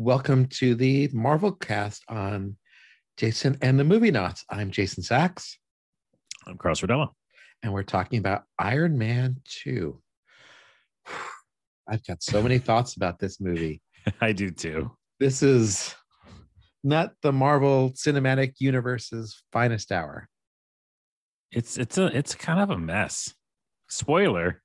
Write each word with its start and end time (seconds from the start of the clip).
Welcome 0.00 0.46
to 0.58 0.76
the 0.76 1.10
Marvel 1.12 1.50
cast 1.50 2.04
on 2.08 2.56
Jason 3.16 3.58
and 3.62 3.80
the 3.80 3.82
Movie 3.82 4.12
Knots. 4.12 4.44
I'm 4.48 4.70
Jason 4.70 5.02
Sachs, 5.02 5.58
I'm 6.46 6.56
Carlos 6.56 6.82
Rodella. 6.82 7.08
and 7.64 7.72
we're 7.72 7.82
talking 7.82 8.20
about 8.20 8.44
Iron 8.60 8.96
Man 8.96 9.40
2. 9.64 10.00
I've 11.88 12.06
got 12.06 12.22
so 12.22 12.40
many 12.40 12.58
thoughts 12.58 12.94
about 12.94 13.18
this 13.18 13.40
movie. 13.40 13.82
I 14.20 14.30
do 14.30 14.52
too. 14.52 14.92
This 15.18 15.42
is 15.42 15.96
not 16.84 17.14
the 17.22 17.32
Marvel 17.32 17.90
Cinematic 17.90 18.52
Universe's 18.60 19.42
finest 19.52 19.90
hour. 19.90 20.28
It's 21.50 21.76
it's 21.76 21.98
a 21.98 22.06
it's 22.16 22.36
kind 22.36 22.60
of 22.60 22.70
a 22.70 22.78
mess. 22.78 23.34
Spoiler. 23.88 24.62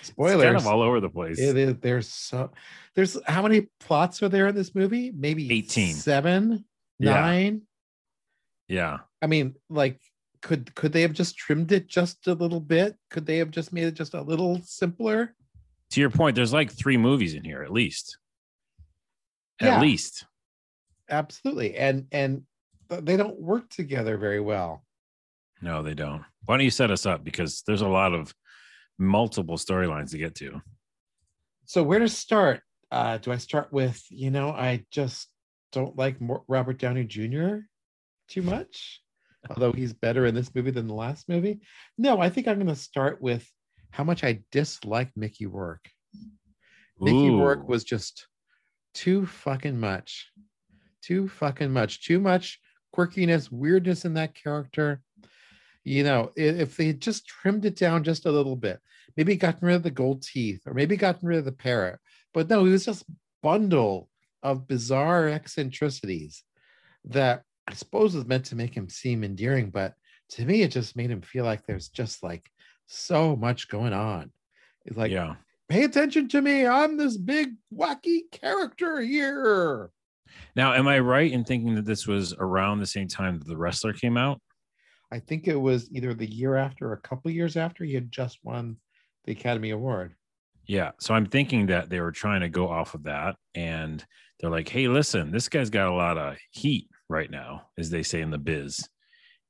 It's 0.00 0.08
Spoilers. 0.08 0.44
kind 0.44 0.56
of 0.56 0.66
all 0.66 0.82
over 0.82 1.00
the 1.00 1.08
place. 1.10 1.38
It 1.38 1.56
is, 1.56 1.74
there's 1.80 2.08
so 2.08 2.50
there's 2.94 3.18
how 3.26 3.42
many 3.42 3.68
plots 3.80 4.22
are 4.22 4.28
there 4.28 4.46
in 4.48 4.54
this 4.54 4.74
movie? 4.74 5.12
Maybe 5.14 5.52
18. 5.52 5.94
seven, 5.94 6.64
Yeah. 6.98 7.14
nine. 7.20 7.62
yeah. 8.68 8.98
I 9.22 9.26
mean, 9.26 9.54
like, 9.68 10.00
could 10.42 10.74
could 10.74 10.92
they 10.92 11.02
have 11.02 11.12
just 11.12 11.36
trimmed 11.36 11.72
it 11.72 11.88
just 11.88 12.26
a 12.28 12.34
little 12.34 12.60
bit? 12.60 12.96
Could 13.10 13.26
they 13.26 13.38
have 13.38 13.50
just 13.50 13.72
made 13.72 13.84
it 13.84 13.94
just 13.94 14.14
a 14.14 14.22
little 14.22 14.60
simpler? 14.64 15.34
To 15.90 16.00
your 16.00 16.10
point, 16.10 16.36
there's 16.36 16.52
like 16.52 16.70
three 16.70 16.96
movies 16.96 17.34
in 17.34 17.44
here 17.44 17.62
at 17.62 17.72
least. 17.72 18.18
Yeah. 19.60 19.76
At 19.76 19.82
least. 19.82 20.26
Absolutely, 21.10 21.74
and 21.76 22.06
and 22.12 22.42
they 22.88 23.16
don't 23.16 23.40
work 23.40 23.68
together 23.70 24.16
very 24.18 24.40
well. 24.40 24.84
No, 25.60 25.82
they 25.82 25.94
don't. 25.94 26.22
Why 26.44 26.56
don't 26.56 26.64
you 26.64 26.70
set 26.70 26.90
us 26.90 27.06
up? 27.06 27.24
Because 27.24 27.62
there's 27.66 27.80
a 27.80 27.88
lot 27.88 28.14
of 28.14 28.32
multiple 28.98 29.56
storylines 29.56 30.10
to 30.10 30.18
get 30.18 30.34
to. 30.36 30.60
So 31.64 31.82
where 31.82 31.98
to 31.98 32.08
start? 32.08 32.60
Uh, 32.90 33.18
do 33.18 33.32
I 33.32 33.36
start 33.36 33.72
with 33.72 34.02
you 34.10 34.30
know 34.30 34.50
I 34.50 34.84
just 34.90 35.28
don't 35.72 35.96
like 35.96 36.16
Robert 36.48 36.78
Downey 36.78 37.04
Jr. 37.04 37.56
too 38.28 38.42
much, 38.42 39.02
although 39.50 39.72
he's 39.72 39.92
better 39.92 40.26
in 40.26 40.34
this 40.34 40.54
movie 40.54 40.70
than 40.70 40.86
the 40.86 40.94
last 40.94 41.28
movie. 41.28 41.60
No, 41.98 42.20
I 42.20 42.30
think 42.30 42.48
I'm 42.48 42.56
going 42.56 42.68
to 42.68 42.74
start 42.74 43.20
with 43.20 43.46
how 43.90 44.04
much 44.04 44.24
I 44.24 44.42
dislike 44.50 45.10
Mickey 45.14 45.46
Rourke. 45.46 45.88
Mickey 46.98 47.30
Rourke 47.30 47.68
was 47.68 47.84
just 47.84 48.26
too 48.94 49.26
fucking 49.26 49.78
much. 49.78 50.30
Too 51.02 51.28
fucking 51.28 51.72
much. 51.72 52.04
Too 52.04 52.18
much 52.18 52.58
quirkiness, 52.94 53.50
weirdness 53.50 54.04
in 54.04 54.14
that 54.14 54.34
character. 54.34 55.02
You 55.84 56.04
know, 56.04 56.32
if 56.36 56.76
they 56.76 56.88
had 56.88 57.00
just 57.00 57.26
trimmed 57.26 57.64
it 57.64 57.76
down 57.76 58.04
just 58.04 58.26
a 58.26 58.32
little 58.32 58.56
bit, 58.56 58.80
maybe 59.16 59.36
gotten 59.36 59.66
rid 59.66 59.76
of 59.76 59.82
the 59.82 59.90
gold 59.90 60.22
teeth 60.22 60.62
or 60.66 60.74
maybe 60.74 60.96
gotten 60.96 61.28
rid 61.28 61.38
of 61.38 61.44
the 61.44 61.52
parrot. 61.52 61.98
But 62.34 62.48
no, 62.48 62.64
he 62.64 62.72
was 62.72 62.84
just 62.84 63.04
bundle 63.42 64.08
of 64.42 64.68
bizarre 64.68 65.28
eccentricities 65.28 66.44
that 67.06 67.42
I 67.66 67.74
suppose 67.74 68.14
was 68.14 68.26
meant 68.26 68.46
to 68.46 68.56
make 68.56 68.74
him 68.74 68.88
seem 68.88 69.24
endearing, 69.24 69.70
but 69.70 69.94
to 70.30 70.44
me, 70.44 70.62
it 70.62 70.70
just 70.70 70.96
made 70.96 71.10
him 71.10 71.22
feel 71.22 71.44
like 71.44 71.66
there's 71.66 71.88
just 71.88 72.22
like 72.22 72.50
so 72.86 73.36
much 73.36 73.68
going 73.68 73.92
on. 73.92 74.30
It's 74.84 74.96
like, 74.96 75.10
yeah. 75.10 75.36
pay 75.68 75.84
attention 75.84 76.28
to 76.28 76.40
me. 76.40 76.66
I'm 76.66 76.96
this 76.96 77.16
big 77.16 77.50
wacky 77.74 78.22
character 78.30 79.00
here. 79.00 79.90
Now, 80.54 80.74
am 80.74 80.88
I 80.88 80.98
right 80.98 81.30
in 81.30 81.44
thinking 81.44 81.74
that 81.74 81.84
this 81.84 82.06
was 82.06 82.34
around 82.38 82.78
the 82.78 82.86
same 82.86 83.08
time 83.08 83.38
that 83.38 83.48
the 83.48 83.56
wrestler 83.56 83.92
came 83.92 84.16
out? 84.16 84.40
I 85.10 85.20
think 85.20 85.48
it 85.48 85.56
was 85.56 85.90
either 85.90 86.14
the 86.14 86.30
year 86.30 86.56
after 86.56 86.88
or 86.88 86.92
a 86.92 87.00
couple 87.00 87.30
years 87.30 87.56
after 87.56 87.84
he 87.84 87.94
had 87.94 88.10
just 88.12 88.38
won 88.42 88.76
the 89.24 89.32
Academy 89.32 89.70
Award. 89.70 90.14
Yeah. 90.66 90.90
So 91.00 91.14
I'm 91.14 91.26
thinking 91.26 91.66
that 91.66 91.88
they 91.88 92.00
were 92.00 92.12
trying 92.12 92.42
to 92.42 92.48
go 92.48 92.68
off 92.68 92.94
of 92.94 93.04
that. 93.04 93.36
And 93.54 94.04
they're 94.38 94.50
like, 94.50 94.68
hey, 94.68 94.86
listen, 94.86 95.30
this 95.30 95.48
guy's 95.48 95.70
got 95.70 95.88
a 95.88 95.94
lot 95.94 96.18
of 96.18 96.36
heat 96.50 96.88
right 97.08 97.30
now, 97.30 97.68
as 97.78 97.88
they 97.88 98.02
say 98.02 98.20
in 98.20 98.30
the 98.30 98.38
biz. 98.38 98.86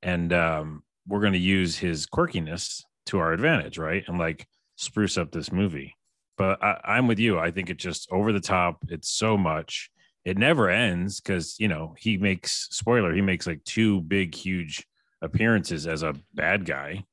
And 0.01 0.33
um, 0.33 0.85
we're 1.09 1.21
going 1.21 1.33
to 1.33 1.39
use 1.39 1.77
his 1.77 2.07
quirkiness 2.07 2.83
to 3.07 3.19
our 3.19 3.33
advantage, 3.33 3.79
right? 3.79 4.05
And 4.07 4.17
like 4.17 4.47
spruce 4.77 5.19
up 5.19 5.33
this 5.33 5.51
movie. 5.51 5.97
But 6.37 6.63
I, 6.63 6.81
I'm 6.85 7.09
with 7.09 7.19
you. 7.19 7.37
I 7.37 7.51
think 7.51 7.69
it's 7.69 7.83
just 7.83 8.09
over 8.13 8.33
the 8.33 8.41
top. 8.41 8.79
It's 8.89 9.11
so 9.11 9.37
much. 9.37 9.91
It 10.25 10.39
never 10.39 10.71
ends 10.71 11.21
because, 11.21 11.57
you 11.59 11.67
know, 11.67 11.95
he 11.99 12.17
makes, 12.17 12.69
spoiler, 12.71 13.13
he 13.13 13.23
makes 13.23 13.47
like 13.47 13.65
two 13.65 14.03
big, 14.03 14.37
huge 14.37 14.87
appearances 15.23 15.87
as 15.87 16.03
a 16.03 16.15
bad 16.35 16.65
guy 16.65 17.05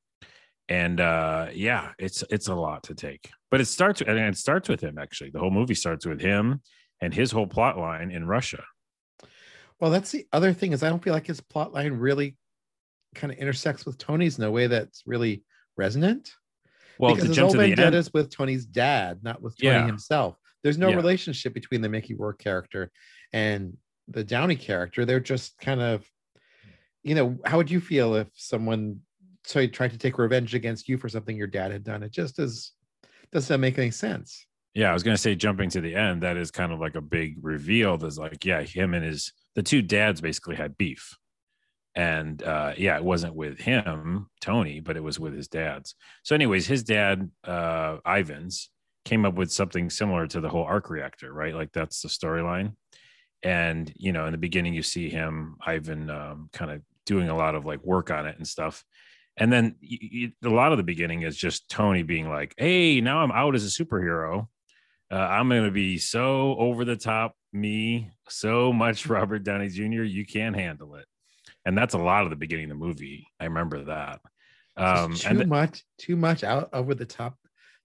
and 0.68 1.00
uh 1.00 1.46
yeah 1.52 1.92
it's 1.98 2.22
it's 2.30 2.48
a 2.48 2.54
lot 2.54 2.82
to 2.84 2.94
take 2.94 3.30
but 3.50 3.60
it 3.60 3.66
starts 3.66 4.00
and 4.00 4.18
it 4.18 4.36
starts 4.36 4.68
with 4.68 4.80
him 4.80 4.98
actually 4.98 5.30
the 5.30 5.38
whole 5.38 5.50
movie 5.50 5.74
starts 5.74 6.04
with 6.06 6.20
him 6.20 6.60
and 7.00 7.14
his 7.14 7.30
whole 7.30 7.46
plot 7.46 7.78
line 7.78 8.10
in 8.10 8.26
russia 8.26 8.62
Well, 9.80 9.90
that's 9.90 10.10
the 10.10 10.26
other 10.32 10.52
thing 10.52 10.72
is 10.72 10.82
I 10.82 10.88
don't 10.88 11.02
feel 11.02 11.12
like 11.12 11.26
his 11.26 11.40
plot 11.40 11.72
line 11.74 11.92
really 11.92 12.36
kind 13.14 13.32
of 13.32 13.38
intersects 13.38 13.84
with 13.84 13.98
Tony's 13.98 14.38
in 14.38 14.44
a 14.44 14.50
way 14.50 14.66
that's 14.66 15.02
really 15.06 15.44
resonant. 15.76 16.32
well 16.98 17.14
because 17.14 17.28
his 17.28 17.38
whole 17.38 17.50
to 17.50 17.58
the 17.58 17.64
vendetta 17.64 17.86
end 17.88 17.94
is 17.94 18.12
with 18.14 18.30
Tony's 18.30 18.64
dad, 18.66 19.22
not 19.22 19.42
with 19.42 19.56
Tony 19.58 19.74
Yeah. 19.74 19.86
himself. 19.86 20.36
There's 20.62 20.78
no 20.78 20.88
Yeah. 20.90 20.96
relationship 20.96 21.52
between 21.54 21.82
the 21.82 21.88
Mickey 21.90 22.14
Rourke 22.14 22.38
character 22.38 22.90
and 23.34 23.76
the 24.08 24.24
Downey 24.24 24.56
character. 24.56 25.04
They're 25.04 25.20
just 25.20 25.58
kind 25.58 25.80
of, 25.82 26.08
you 27.06 27.14
know, 27.14 27.38
how 27.44 27.56
would 27.56 27.70
you 27.70 27.80
feel 27.80 28.14
if 28.16 28.28
someone 28.34 29.00
so 29.44 29.60
he 29.60 29.68
tried 29.68 29.92
to 29.92 29.98
take 29.98 30.18
revenge 30.18 30.54
against 30.54 30.88
you 30.88 30.98
for 30.98 31.08
something 31.08 31.36
your 31.36 31.46
dad 31.46 31.70
had 31.70 31.84
done? 31.84 32.02
It 32.02 32.10
just 32.12 32.38
is 32.38 32.72
doesn't 33.32 33.60
make 33.60 33.78
any 33.78 33.90
sense. 33.90 34.46
yeah 34.74 34.90
i 34.90 34.92
was 34.92 35.02
to 35.02 35.16
say 35.16 35.34
jumping 35.34 35.68
to 35.70 35.80
the 35.80 35.94
end 35.94 36.22
that 36.22 36.36
is 36.36 36.50
kind 36.50 36.72
of 36.72 36.78
like 36.78 36.94
a 36.94 37.00
big 37.00 37.36
reveal 37.42 37.96
that's 37.96 38.18
like 38.18 38.44
yeah 38.44 38.62
him 38.62 38.94
and 38.94 39.04
his 39.04 39.32
the 39.54 39.62
two 39.62 39.82
dads 39.82 40.20
basically 40.20 40.56
had 40.56 40.76
beef 40.76 41.16
and 41.94 42.42
uh 42.42 42.72
yeah 42.76 42.96
it 42.96 43.04
wasn't 43.04 43.34
with 43.34 43.58
him 43.58 44.28
tony 44.40 44.80
but 44.80 44.96
it 44.96 45.02
was 45.02 45.18
with 45.18 45.34
his 45.34 45.48
dads 45.48 45.94
so 46.22 46.34
anyways 46.34 46.66
his 46.66 46.82
dad 46.82 47.30
uh 47.44 47.96
ivan's 48.06 48.70
came 49.04 49.24
up 49.24 49.34
with 49.34 49.50
something 49.52 49.90
similar 49.90 50.26
to 50.26 50.40
the 50.40 50.48
whole 50.48 50.64
arc 50.64 50.88
reactor 50.90 51.32
right 51.32 51.54
like 51.54 51.72
that's 51.72 52.00
the 52.02 52.08
storyline 52.08 52.74
and 53.42 53.92
you 53.96 54.12
know 54.12 54.26
in 54.26 54.32
the 54.32 54.38
beginning 54.38 54.74
you 54.74 54.82
see 54.82 55.08
him 55.10 55.56
ivan 55.64 56.10
um, 56.10 56.48
kind 56.52 56.70
of 56.70 56.82
doing 57.06 57.28
a 57.28 57.36
lot 57.36 57.54
of 57.54 57.64
like 57.64 57.82
work 57.82 58.10
on 58.10 58.26
it 58.26 58.36
and 58.36 58.46
stuff. 58.46 58.84
And 59.38 59.52
then 59.52 59.76
a 60.44 60.48
lot 60.48 60.72
of 60.72 60.78
the 60.78 60.84
beginning 60.84 61.22
is 61.22 61.36
just 61.36 61.68
tony 61.68 62.02
being 62.02 62.28
like 62.28 62.54
hey 62.56 63.00
now 63.00 63.18
i'm 63.18 63.32
out 63.32 63.54
as 63.54 63.64
a 63.64 63.84
superhero. 63.84 64.48
Uh, 65.10 65.16
i'm 65.16 65.48
going 65.48 65.64
to 65.64 65.70
be 65.70 65.98
so 65.98 66.56
over 66.58 66.84
the 66.84 66.96
top 66.96 67.34
me 67.52 68.10
so 68.28 68.72
much 68.72 69.06
robert 69.16 69.44
downey 69.44 69.68
jr 69.68 70.02
you 70.02 70.26
can't 70.26 70.56
handle 70.56 70.96
it. 70.96 71.06
And 71.64 71.76
that's 71.76 71.94
a 71.94 71.98
lot 71.98 72.24
of 72.24 72.30
the 72.30 72.36
beginning 72.36 72.70
of 72.70 72.78
the 72.78 72.86
movie. 72.86 73.26
I 73.40 73.44
remember 73.44 73.84
that. 73.84 74.20
Um 74.76 75.12
Just 75.12 75.26
and 75.26 75.34
too 75.34 75.44
th- 75.44 75.48
much, 75.48 75.84
too 75.98 76.16
much 76.16 76.44
out 76.44 76.70
over 76.72 76.94
the 76.94 77.06
top 77.06 77.36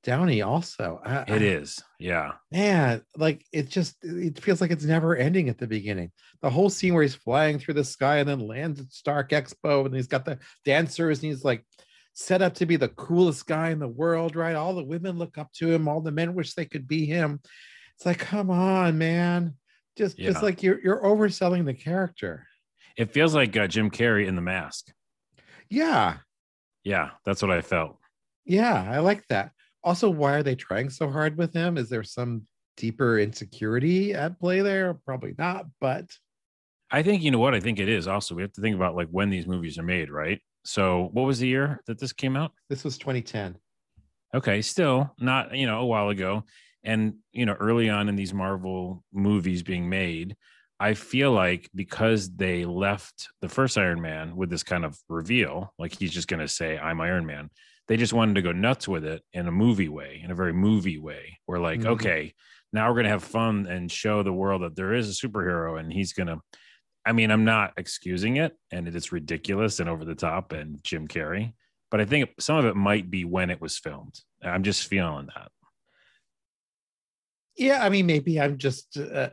Downey 0.04 0.42
also. 0.42 1.00
I, 1.06 1.22
it 1.22 1.30
I- 1.30 1.36
is 1.36 1.84
yeah. 2.00 2.32
Man 2.52 3.02
like 3.18 3.46
it 3.52 3.70
just 3.70 3.98
it 4.04 4.40
feels 4.40 4.60
like 4.62 4.72
it's 4.72 4.84
never 4.86 5.16
ending 5.16 5.48
at 5.50 5.58
the 5.58 5.68
beginning. 5.68 6.12
The 6.42 6.50
whole 6.50 6.70
scene 6.70 6.94
where 6.94 7.04
he's 7.04 7.14
flying 7.16 7.60
through 7.60 7.76
the 7.76 7.84
sky 7.84 8.18
and 8.18 8.28
then 8.28 8.40
lands 8.40 8.80
at 8.80 8.92
stark 8.92 9.30
expo 9.30 9.86
and 9.86 9.94
he's 9.96 10.08
got 10.08 10.26
the 10.26 10.40
dancers 10.66 11.20
and 11.22 11.32
he's 11.32 11.44
like 11.44 11.64
set 12.14 12.42
up 12.42 12.56
to 12.56 12.66
be 12.66 12.76
the 12.76 12.90
coolest 12.90 13.46
guy 13.46 13.70
in 13.70 13.80
the 13.80 13.88
world 13.88 14.36
right? 14.36 14.56
All 14.56 14.74
the 14.74 14.84
women 14.84 15.18
look 15.20 15.38
up 15.38 15.52
to 15.54 15.72
him. 15.72 15.88
All 15.88 16.02
the 16.02 16.12
men 16.12 16.34
wish 16.34 16.56
they 16.56 16.66
could 16.66 16.88
be 16.88 17.06
him. 17.06 17.40
It's 17.96 18.06
like 18.06 18.18
come 18.20 18.50
on 18.50 18.98
man. 18.98 19.54
Just 19.98 20.18
Yeah. 20.18 20.32
just 20.32 20.42
like 20.42 20.64
you're 20.64 20.82
you're 20.82 21.04
overselling 21.04 21.66
the 21.66 21.74
character. 21.76 22.48
It 22.98 23.12
feels 23.14 23.36
like 23.36 23.56
uh, 23.56 23.68
jim 23.68 23.92
carrey 23.92 24.26
in 24.28 24.36
the 24.36 24.42
mask. 24.42 24.92
Yeah. 25.70 26.18
Yeah 26.84 27.12
that's 27.24 27.42
what 27.44 27.52
i 27.52 27.62
felt. 27.62 27.98
Yeah 28.46 28.84
i 28.92 28.98
like 29.00 29.28
that 29.28 29.52
also 29.84 30.10
why 30.10 30.34
are 30.34 30.44
they 30.44 30.56
trying 30.56 30.90
so 30.90 31.10
hard 31.10 31.38
with 31.38 31.54
him 31.54 31.78
is 31.78 31.90
there 31.90 32.04
some 32.04 32.44
deeper 32.78 33.20
insecurity 33.20 34.14
at 34.14 34.40
play 34.40 34.62
there 34.62 34.94
probably 35.06 35.36
not 35.38 35.66
but 35.80 36.06
I 36.92 37.04
think 37.04 37.24
you 37.24 37.32
know 37.32 37.40
what 37.40 37.56
I 37.56 37.62
think 37.62 37.80
it 37.80 37.88
is. 37.88 38.06
Also, 38.06 38.36
we 38.36 38.42
have 38.42 38.52
to 38.54 38.62
think 38.62 38.76
about 38.76 38.96
like 38.96 39.08
when 39.08 39.30
these 39.30 39.48
movies 39.48 39.78
are 39.78 39.84
made, 39.84 40.12
right? 40.12 40.42
So, 40.66 41.10
what 41.14 41.24
was 41.24 41.40
the 41.40 41.48
year 41.48 41.82
that 41.88 42.00
this 42.00 42.12
came 42.12 42.36
out? 42.36 42.52
this 42.70 42.84
was 42.84 42.98
2010 42.98 43.56
Okay, 44.34 44.62
still 44.62 45.14
not 45.20 45.56
you 45.56 45.66
know 45.66 45.80
a 45.80 45.86
while 45.86 46.10
ago, 46.10 46.44
and 46.84 47.16
you 47.32 47.46
know 47.46 47.56
early 47.60 47.90
on 47.90 48.10
in 48.10 48.16
these 48.16 48.34
Marvel 48.34 49.04
movies 49.14 49.64
being 49.64 49.90
made, 49.90 50.36
I 50.80 50.94
feel 50.94 51.32
like 51.32 51.70
because 51.76 52.30
they 52.36 52.66
left 52.66 53.30
the 53.42 53.50
first 53.50 53.78
Iron 53.78 54.02
Man 54.02 54.36
with 54.36 54.50
this 54.50 54.64
kind 54.64 54.86
of 54.86 54.98
reveal, 55.10 55.74
like 55.78 55.98
he's 55.98 56.14
just 56.14 56.28
going 56.28 56.40
to 56.40 56.48
say 56.48 56.78
I'm 56.78 57.02
Iron 57.02 57.26
Man. 57.26 57.50
They 57.92 57.98
just 57.98 58.14
wanted 58.14 58.36
to 58.36 58.42
go 58.42 58.54
nuts 58.54 58.88
with 58.88 59.04
it 59.04 59.22
in 59.34 59.50
a 59.50 59.52
movie 59.52 59.90
way, 59.90 60.22
in 60.24 60.32
a 60.32 60.34
very 60.34 60.54
movie 60.54 60.98
way. 60.98 61.40
We're 61.46 61.60
like, 61.60 61.82
Mhm. 61.82 61.88
okay, 61.88 62.34
now 62.72 62.88
we're 62.88 62.94
going 62.94 63.04
to 63.04 63.10
have 63.10 63.22
fun 63.22 63.68
and 63.68 63.92
show 63.92 64.24
the 64.24 64.32
world 64.32 64.62
that 64.62 64.78
there 64.78 64.94
is 64.94 65.10
a 65.10 65.28
superhero, 65.28 65.78
and 65.78 65.92
he's 65.92 66.14
going 66.14 66.28
to 66.28 66.40
I 67.06 67.12
mean, 67.12 67.32
I'm 67.32 67.44
not 67.44 67.74
excusing 67.76 68.38
it, 68.38 68.58
and 68.72 68.88
it 68.88 68.96
is 68.96 69.12
ridiculous 69.12 69.82
and 69.82 69.90
over 69.90 70.06
the 70.06 70.16
top, 70.16 70.54
and 70.54 70.82
Jim 70.86 71.06
Carrey. 71.06 71.54
But 71.90 72.00
I 72.00 72.06
think 72.06 72.30
some 72.40 72.56
of 72.56 72.64
it 72.64 72.78
might 72.78 73.12
be 73.12 73.26
when 73.26 73.50
it 73.50 73.60
was 73.60 73.78
filmed. 73.78 74.22
I'm 74.42 74.64
just 74.64 74.88
feeling 74.88 75.28
that. 75.36 75.52
Yeah, 77.58 77.84
I 77.84 77.90
mean, 77.90 78.06
maybe 78.06 78.40
I'm 78.40 78.58
just 78.58 78.98
uh, 78.98 79.32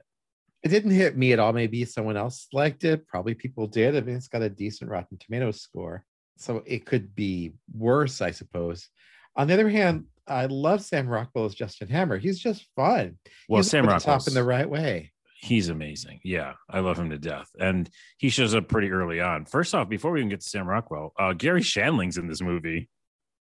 It 0.64 0.68
didn't 0.70 0.90
hit 0.90 1.16
me 1.16 1.32
at 1.32 1.38
all. 1.38 1.52
Maybe 1.52 1.84
someone 1.84 2.16
else 2.16 2.48
liked 2.52 2.82
it. 2.82 3.06
Probably 3.06 3.34
people 3.34 3.68
did. 3.68 3.94
I 3.94 4.00
mean, 4.00 4.16
it's 4.16 4.26
got 4.26 4.42
a 4.42 4.50
decent 4.50 4.90
Rotten 4.90 5.16
Tomatoes 5.16 5.60
score. 5.60 6.04
So 6.38 6.62
it 6.66 6.86
could 6.86 7.14
be 7.14 7.52
worse, 7.76 8.20
I 8.20 8.30
suppose. 8.30 8.88
On 9.36 9.46
the 9.46 9.54
other 9.54 9.68
hand, 9.68 10.04
I 10.26 10.46
love 10.46 10.82
Sam 10.82 11.08
Rockwell 11.08 11.44
as 11.46 11.54
Justin 11.54 11.88
Hammer. 11.88 12.18
He's 12.18 12.38
just 12.38 12.66
fun. 12.76 13.18
Well, 13.48 13.60
He's 13.62 13.70
Sam 13.70 13.86
Rockwell 13.86 14.18
top 14.18 14.28
in 14.28 14.34
the 14.34 14.44
right 14.44 14.68
way. 14.68 15.12
he's 15.40 15.68
amazing. 15.68 16.20
Yeah, 16.24 16.54
I 16.68 16.80
love 16.80 16.98
him 16.98 17.10
to 17.10 17.18
death, 17.18 17.48
and 17.58 17.88
he 18.18 18.28
shows 18.28 18.54
up 18.54 18.68
pretty 18.68 18.90
early 18.90 19.20
on. 19.20 19.44
First 19.46 19.74
off, 19.74 19.88
before 19.88 20.10
we 20.10 20.20
even 20.20 20.28
get 20.30 20.40
to 20.40 20.48
Sam 20.48 20.66
Rockwell, 20.66 21.12
uh, 21.18 21.32
Garry 21.32 21.62
Shandling's 21.62 22.18
in 22.18 22.26
this 22.26 22.40
movie. 22.42 22.88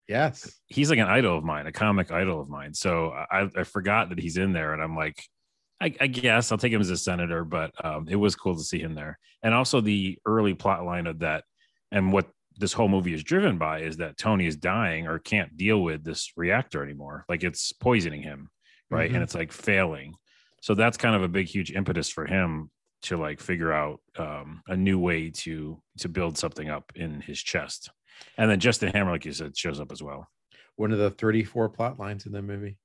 Yes. 0.08 0.50
He's 0.68 0.90
like 0.90 1.00
an 1.00 1.08
idol 1.08 1.38
of 1.38 1.44
mine, 1.44 1.68
a 1.68 1.72
comic 1.72 2.12
idol 2.12 2.40
of 2.40 2.48
mine. 2.48 2.74
So 2.74 3.10
I, 3.10 3.50
I 3.56 3.64
forgot 3.64 4.10
that 4.10 4.20
he's 4.20 4.38
in 4.38 4.54
there, 4.54 4.74
and 4.74 4.82
I'm 4.82 4.96
like, 4.96 5.22
I, 5.82 5.94
I 6.00 6.08
guess 6.08 6.52
I'll 6.52 6.58
take 6.58 6.72
him 6.72 6.82
as 6.82 6.90
a 6.90 6.98
senator, 6.98 7.44
but 7.44 7.72
um, 7.84 8.08
it 8.10 8.16
was 8.16 8.36
cool 8.36 8.56
to 8.56 8.64
see 8.64 8.80
him 8.80 8.96
there. 8.96 9.20
And 9.44 9.54
also 9.54 9.82
the 9.82 10.18
early 10.26 10.54
plot 10.54 10.86
line 10.86 11.08
of 11.08 11.20
that, 11.20 11.44
and 11.92 12.14
what 12.14 12.28
this 12.58 12.74
whole 12.74 12.88
movie 12.88 13.14
is 13.14 13.24
driven 13.24 13.58
by 13.58 13.82
is 13.82 13.98
that 13.98 14.18
Tony 14.18 14.48
is 14.48 14.56
dying 14.56 15.08
or 15.08 15.20
can't 15.20 15.56
deal 15.56 15.82
with 15.82 16.04
this 16.04 16.32
reactor 16.36 16.84
anymore. 16.84 17.26
Like 17.30 17.44
it's 17.44 17.72
poisoning 17.72 18.22
him, 18.22 18.50
right? 18.90 19.10
Mhm. 19.12 19.16
And 19.16 19.24
it's 19.24 19.36
like 19.36 19.52
failing. 19.52 20.16
So 20.62 20.74
that's 20.74 20.98
kind 20.98 21.16
of 21.16 21.24
a 21.24 21.28
big, 21.28 21.48
huge 21.48 21.72
impetus 21.72 22.10
for 22.10 22.26
him 22.26 22.72
to 23.04 23.18
like 23.18 23.40
figure 23.40 23.72
out 23.72 24.02
um, 24.18 24.62
a 24.68 24.76
new 24.76 24.98
way 25.00 25.30
to 25.30 25.82
to 26.00 26.10
build 26.10 26.38
something 26.38 26.70
up 26.70 26.92
in 26.96 27.22
his 27.22 27.42
chest. 27.42 27.92
And 28.38 28.50
then 28.50 28.60
Justin 28.60 28.92
Hammer, 28.92 29.12
like 29.12 29.26
you 29.26 29.32
said, 29.32 29.56
shows 29.56 29.80
up 29.80 29.92
as 29.92 30.02
well. 30.02 30.28
One 30.76 30.92
of 30.92 30.98
the 30.98 31.12
34 31.12 31.70
plot 31.70 32.00
lines 32.00 32.26
in 32.26 32.32
the 32.32 32.42
movie. 32.42 32.78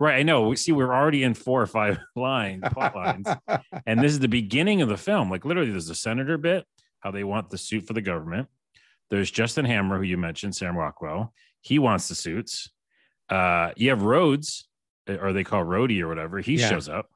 Right. 0.00 0.18
I 0.18 0.22
know. 0.22 0.48
We 0.48 0.56
see 0.56 0.72
we're 0.72 0.94
already 0.94 1.22
in 1.22 1.34
four 1.34 1.60
or 1.60 1.66
five 1.66 1.98
line 2.16 2.62
plot 2.62 2.96
lines. 2.96 3.28
And 3.86 4.00
this 4.00 4.12
is 4.12 4.18
the 4.18 4.28
beginning 4.28 4.82
of 4.82 4.88
the 4.88 4.96
film. 4.96 5.30
Like 5.30 5.44
literally, 5.44 5.70
there's 5.70 5.90
a 5.90 5.94
senator 5.94 6.38
bit, 6.38 6.64
how 7.00 7.10
they 7.10 7.22
want 7.22 7.50
the 7.50 7.58
suit 7.58 7.86
for 7.86 7.92
the 7.92 8.00
government. 8.00 8.48
There's 9.10 9.30
Justin 9.30 9.64
Hammer, 9.64 9.96
who 9.98 10.04
you 10.04 10.16
mentioned, 10.16 10.54
Sam 10.54 10.76
Rockwell. 10.76 11.34
He 11.60 11.78
wants 11.78 12.08
the 12.08 12.14
suits. 12.14 12.70
Uh, 13.28 13.70
you 13.76 13.90
have 13.90 14.02
Rhodes, 14.02 14.68
or 15.08 15.32
they 15.32 15.44
call 15.44 15.64
Rhodey 15.64 16.00
or 16.00 16.08
whatever. 16.08 16.38
He 16.40 16.54
Yeah. 16.56 16.68
shows 16.70 16.88
up, 16.88 17.10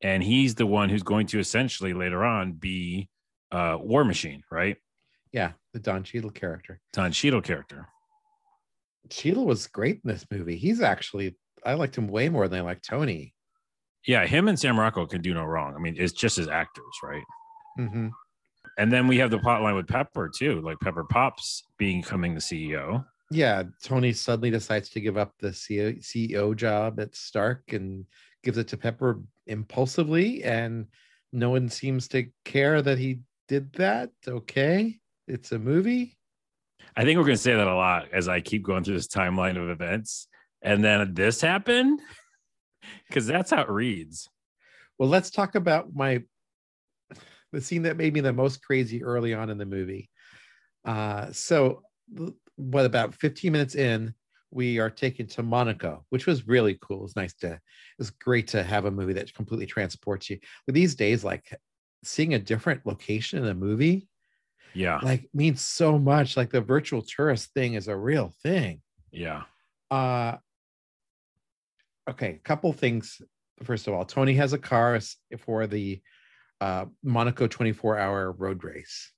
and 0.00 0.22
he's 0.22 0.54
the 0.54 0.66
one 0.66 0.88
who's 0.88 1.02
going 1.02 1.26
to 1.28 1.38
essentially 1.40 1.92
later 1.94 2.24
on 2.24 2.52
be 2.52 3.08
uh, 3.52 3.76
War 3.80 4.04
Machine, 4.04 4.42
right? 4.50 4.76
yeah, 5.32 5.52
the 5.72 5.78
Don 5.78 6.02
Cheadle 6.02 6.30
character. 6.30 6.80
Don 6.92 7.12
Cheadle 7.12 7.40
character. 7.40 7.86
Cheadle 9.10 9.46
was 9.46 9.66
great 9.68 10.00
in 10.04 10.10
this 10.10 10.26
movie. 10.30 10.56
He's 10.56 10.80
actually, 10.80 11.36
I 11.64 11.74
liked 11.74 11.96
him 11.96 12.08
way 12.08 12.28
more 12.28 12.48
than 12.48 12.60
I 12.60 12.62
liked 12.62 12.84
Tony. 12.84 13.34
Yeah, 14.06 14.26
him 14.26 14.48
and 14.48 14.58
Sam 14.58 14.78
Rockwell 14.78 15.06
can 15.06 15.20
do 15.22 15.34
no 15.34 15.44
wrong. 15.44 15.74
I 15.76 15.78
mean, 15.78 15.94
it's 15.98 16.12
just 16.12 16.38
as 16.38 16.48
actors, 16.48 16.84
right? 17.02 17.22
hmm 17.76 18.08
And 18.80 18.90
then 18.90 19.06
we 19.06 19.18
have 19.18 19.30
the 19.30 19.38
plot 19.38 19.60
line 19.60 19.74
with 19.74 19.86
Pepper 19.86 20.30
too, 20.34 20.62
like 20.62 20.80
Pepper 20.80 21.04
Pops 21.04 21.64
being 21.76 22.00
becoming 22.00 22.32
the 22.32 22.40
CEO. 22.40 23.04
Yeah, 23.30 23.64
Tony 23.84 24.14
suddenly 24.14 24.48
decides 24.48 24.88
to 24.90 25.02
give 25.02 25.18
up 25.18 25.34
the 25.38 25.48
CEO, 25.48 26.02
CEO 26.02 26.56
job 26.56 26.98
at 26.98 27.14
Stark 27.14 27.74
and 27.74 28.06
gives 28.42 28.56
it 28.56 28.68
to 28.68 28.78
Pepper 28.78 29.20
impulsively, 29.46 30.42
and 30.44 30.86
no 31.30 31.50
one 31.50 31.68
seems 31.68 32.08
to 32.08 32.30
care 32.46 32.80
that 32.80 32.96
he 32.96 33.18
did 33.48 33.70
that. 33.74 34.12
Okay, 34.26 34.98
it's 35.28 35.52
a 35.52 35.58
movie. 35.58 36.16
I 36.96 37.04
think 37.04 37.18
we're 37.18 37.24
going 37.24 37.36
to 37.36 37.42
say 37.42 37.54
that 37.54 37.68
a 37.68 37.74
lot 37.74 38.06
as 38.14 38.28
I 38.28 38.40
keep 38.40 38.62
going 38.62 38.82
through 38.82 38.94
this 38.94 39.08
timeline 39.08 39.62
of 39.62 39.68
events. 39.68 40.26
And 40.62 40.82
then 40.82 41.12
this 41.12 41.42
happened 41.42 42.00
because 43.08 43.26
that's 43.26 43.50
how 43.50 43.60
it 43.60 43.68
reads. 43.68 44.30
Well, 44.98 45.10
let's 45.10 45.30
talk 45.30 45.54
about 45.54 45.94
my 45.94 46.22
the 47.52 47.60
scene 47.60 47.82
that 47.82 47.96
made 47.96 48.14
me 48.14 48.20
the 48.20 48.32
most 48.32 48.62
crazy 48.62 49.02
early 49.02 49.34
on 49.34 49.50
in 49.50 49.58
the 49.58 49.66
movie. 49.66 50.08
Uh, 50.84 51.30
so, 51.32 51.82
what 52.56 52.86
about 52.86 53.14
15 53.14 53.52
minutes 53.52 53.74
in, 53.74 54.14
we 54.50 54.78
are 54.78 54.90
taken 54.90 55.26
to 55.28 55.42
Monaco, 55.42 56.04
which 56.10 56.26
was 56.26 56.46
really 56.48 56.78
cool. 56.80 57.04
It's 57.04 57.16
nice 57.16 57.34
to, 57.34 57.60
it's 57.98 58.10
great 58.10 58.48
to 58.48 58.62
have 58.62 58.84
a 58.84 58.90
movie 58.90 59.12
that 59.14 59.32
completely 59.34 59.66
transports 59.66 60.28
you. 60.28 60.38
But 60.66 60.74
these 60.74 60.94
days, 60.94 61.22
like 61.24 61.56
seeing 62.02 62.34
a 62.34 62.38
different 62.38 62.84
location 62.84 63.38
in 63.38 63.48
a 63.48 63.54
movie, 63.54 64.08
Yeah. 64.74 64.98
like 65.02 65.28
means 65.32 65.60
so 65.60 65.98
much. 65.98 66.36
Like 66.36 66.50
the 66.50 66.60
virtual 66.60 67.02
tourist 67.02 67.52
thing 67.54 67.74
is 67.74 67.88
a 67.88 67.96
real 67.96 68.32
thing. 68.42 68.82
Yeah. 69.12 69.44
Uh, 69.90 70.36
okay, 72.08 72.30
a 72.30 72.38
couple 72.38 72.72
things. 72.72 73.20
First 73.62 73.86
of 73.86 73.94
all, 73.94 74.04
Tony 74.04 74.34
has 74.34 74.52
a 74.52 74.58
car 74.58 74.98
for 75.38 75.66
the 75.66 76.00
uh, 76.60 76.86
Monaco 77.02 77.46
24 77.46 77.98
hour 77.98 78.32
road 78.32 78.64
race. 78.64 79.12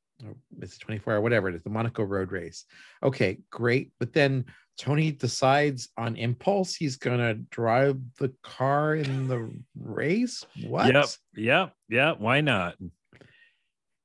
It's 0.60 0.78
24 0.78 1.14
hour, 1.14 1.20
whatever 1.20 1.48
it 1.48 1.54
is, 1.54 1.62
the 1.62 1.70
Monaco 1.70 2.04
road 2.04 2.30
race. 2.30 2.64
Okay, 3.02 3.38
great. 3.50 3.90
But 3.98 4.12
then 4.12 4.44
Tony 4.78 5.10
decides 5.10 5.88
on 5.96 6.16
impulse 6.16 6.74
he's 6.74 6.96
going 6.96 7.18
to 7.18 7.34
drive 7.50 7.98
the 8.18 8.32
car 8.42 8.94
in 8.94 9.26
the 9.26 9.50
race. 9.76 10.44
What? 10.66 10.92
Yep. 10.92 11.06
Yep. 11.34 11.72
Yep. 11.88 12.20
Why 12.20 12.40
not? 12.40 12.76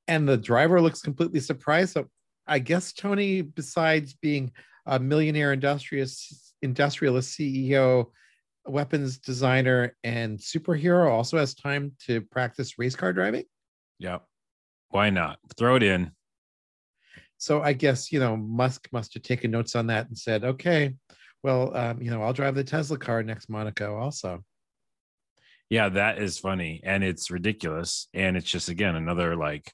and 0.08 0.26
the 0.26 0.36
driver 0.36 0.80
looks 0.80 1.02
completely 1.02 1.38
surprised. 1.38 1.92
So 1.92 2.06
I 2.46 2.58
guess 2.58 2.92
Tony, 2.92 3.42
besides 3.42 4.14
being 4.14 4.50
a 4.86 4.98
millionaire 4.98 5.52
industrialist, 5.52 6.54
industrialist 6.62 7.38
CEO, 7.38 8.06
weapons 8.68 9.18
designer, 9.18 9.96
and 10.04 10.38
superhero, 10.38 11.10
also 11.10 11.38
has 11.38 11.54
time 11.54 11.92
to 12.06 12.20
practice 12.20 12.78
race 12.78 12.96
car 12.96 13.12
driving. 13.12 13.44
Yep. 13.98 14.24
Why 14.90 15.10
not? 15.10 15.38
Throw 15.56 15.76
it 15.76 15.82
in. 15.82 16.12
So 17.36 17.62
I 17.62 17.72
guess 17.72 18.10
you 18.10 18.20
know 18.20 18.36
Musk 18.36 18.88
must 18.92 19.14
have 19.14 19.22
taken 19.22 19.50
notes 19.50 19.76
on 19.76 19.86
that 19.88 20.08
and 20.08 20.18
said, 20.18 20.44
"Okay, 20.44 20.94
well, 21.42 21.76
um, 21.76 22.02
you 22.02 22.10
know, 22.10 22.22
I'll 22.22 22.32
drive 22.32 22.54
the 22.54 22.64
Tesla 22.64 22.98
car 22.98 23.22
next 23.22 23.48
Monaco." 23.48 23.96
Also, 23.96 24.44
Yeah, 25.70 25.90
that 25.90 26.18
is 26.18 26.38
funny 26.38 26.80
and 26.82 27.04
it's 27.04 27.30
ridiculous. 27.30 28.08
And 28.14 28.36
it's 28.36 28.48
just, 28.48 28.68
again, 28.68 28.96
another 28.96 29.36
like 29.36 29.72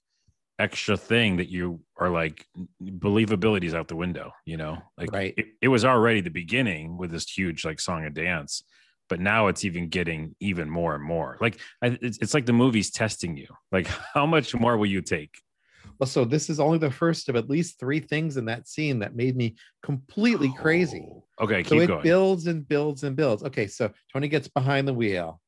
extra 0.58 0.96
thing 0.96 1.37
that 1.37 1.50
you 1.50 1.81
are 1.96 2.11
like 2.11 2.46
believability 2.82 3.64
is 3.64 3.75
out 3.75 3.88
the 3.88 3.96
window, 3.96 4.32
you 4.44 4.56
know? 4.56 4.79
Like 4.99 5.12
Right. 5.12 5.35
it, 5.37 5.46
it 5.62 5.69
was 5.69 5.85
already 5.85 6.20
the 6.20 6.31
beginning 6.31 6.96
with 6.96 7.11
this 7.11 7.31
huge 7.31 7.64
like 7.64 7.81
song 7.81 8.05
and 8.05 8.14
dance, 8.14 8.64
but 9.08 9.20
now 9.20 9.48
it's 9.48 9.64
even 9.64 9.88
getting 9.88 10.34
even 10.40 10.68
more 10.68 10.94
and 10.94 11.04
more. 11.04 11.36
Like 11.40 11.58
I, 11.82 11.98
it's, 12.00 12.19
it's 12.19 12.34
like 12.34 12.46
the 12.46 12.52
movie's 12.52 12.90
testing 12.90 13.36
you. 13.36 13.48
Like, 13.72 13.86
how 14.14 14.26
much 14.26 14.55
more 14.55 14.76
will 14.76 14.86
you 14.86 15.02
take? 15.02 15.36
well, 15.98 16.06
so 16.06 16.24
this 16.24 16.50
is 16.50 16.60
only 16.60 16.79
the 16.79 16.90
first 16.90 17.29
of 17.29 17.36
at 17.36 17.48
least 17.48 17.79
three 17.79 18.00
things 18.00 18.36
in 18.36 18.44
that 18.46 18.69
scene 18.69 18.98
that 18.98 19.14
made 19.14 19.36
me 19.36 19.55
completely 19.82 20.52
crazy. 20.58 21.06
Oh, 21.08 21.24
Okay, 21.40 21.62
so 21.64 21.70
keep 21.70 21.82
it 21.82 21.86
going. 21.88 22.02
builds 22.02 22.46
and 22.46 22.67
builds 22.67 23.02
and 23.05 23.17
builds. 23.17 23.43
Okay, 23.43 23.67
so 23.67 23.90
Tony 24.12 24.29
gets 24.29 24.48
behind 24.48 24.86
the 24.86 24.94
wheel, 24.94 25.40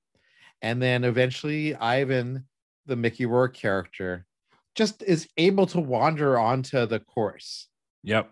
and 0.62 0.82
then 0.82 1.04
eventually 1.04 1.74
Ivan, 1.76 2.44
the 2.86 2.96
Mickey 2.96 3.26
Rourke 3.26 3.54
character, 3.54 4.26
just 4.74 5.02
is 5.02 5.28
able 5.36 5.66
to 5.66 5.80
wander 5.80 6.38
onto 6.38 6.86
the 6.86 7.00
course, 7.00 7.68
yep. 8.02 8.30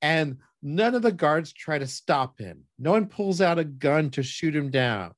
and 0.00 0.38
none 0.62 0.94
of 0.94 1.02
the 1.02 1.12
guards 1.12 1.52
try 1.52 1.78
to 1.78 1.86
stop 1.86 2.38
him. 2.38 2.64
No 2.78 2.92
one 2.92 3.06
pulls 3.06 3.40
out 3.40 3.58
a 3.58 3.64
gun 3.64 4.10
to 4.10 4.22
shoot 4.22 4.54
him 4.54 4.70
down. 4.70 5.12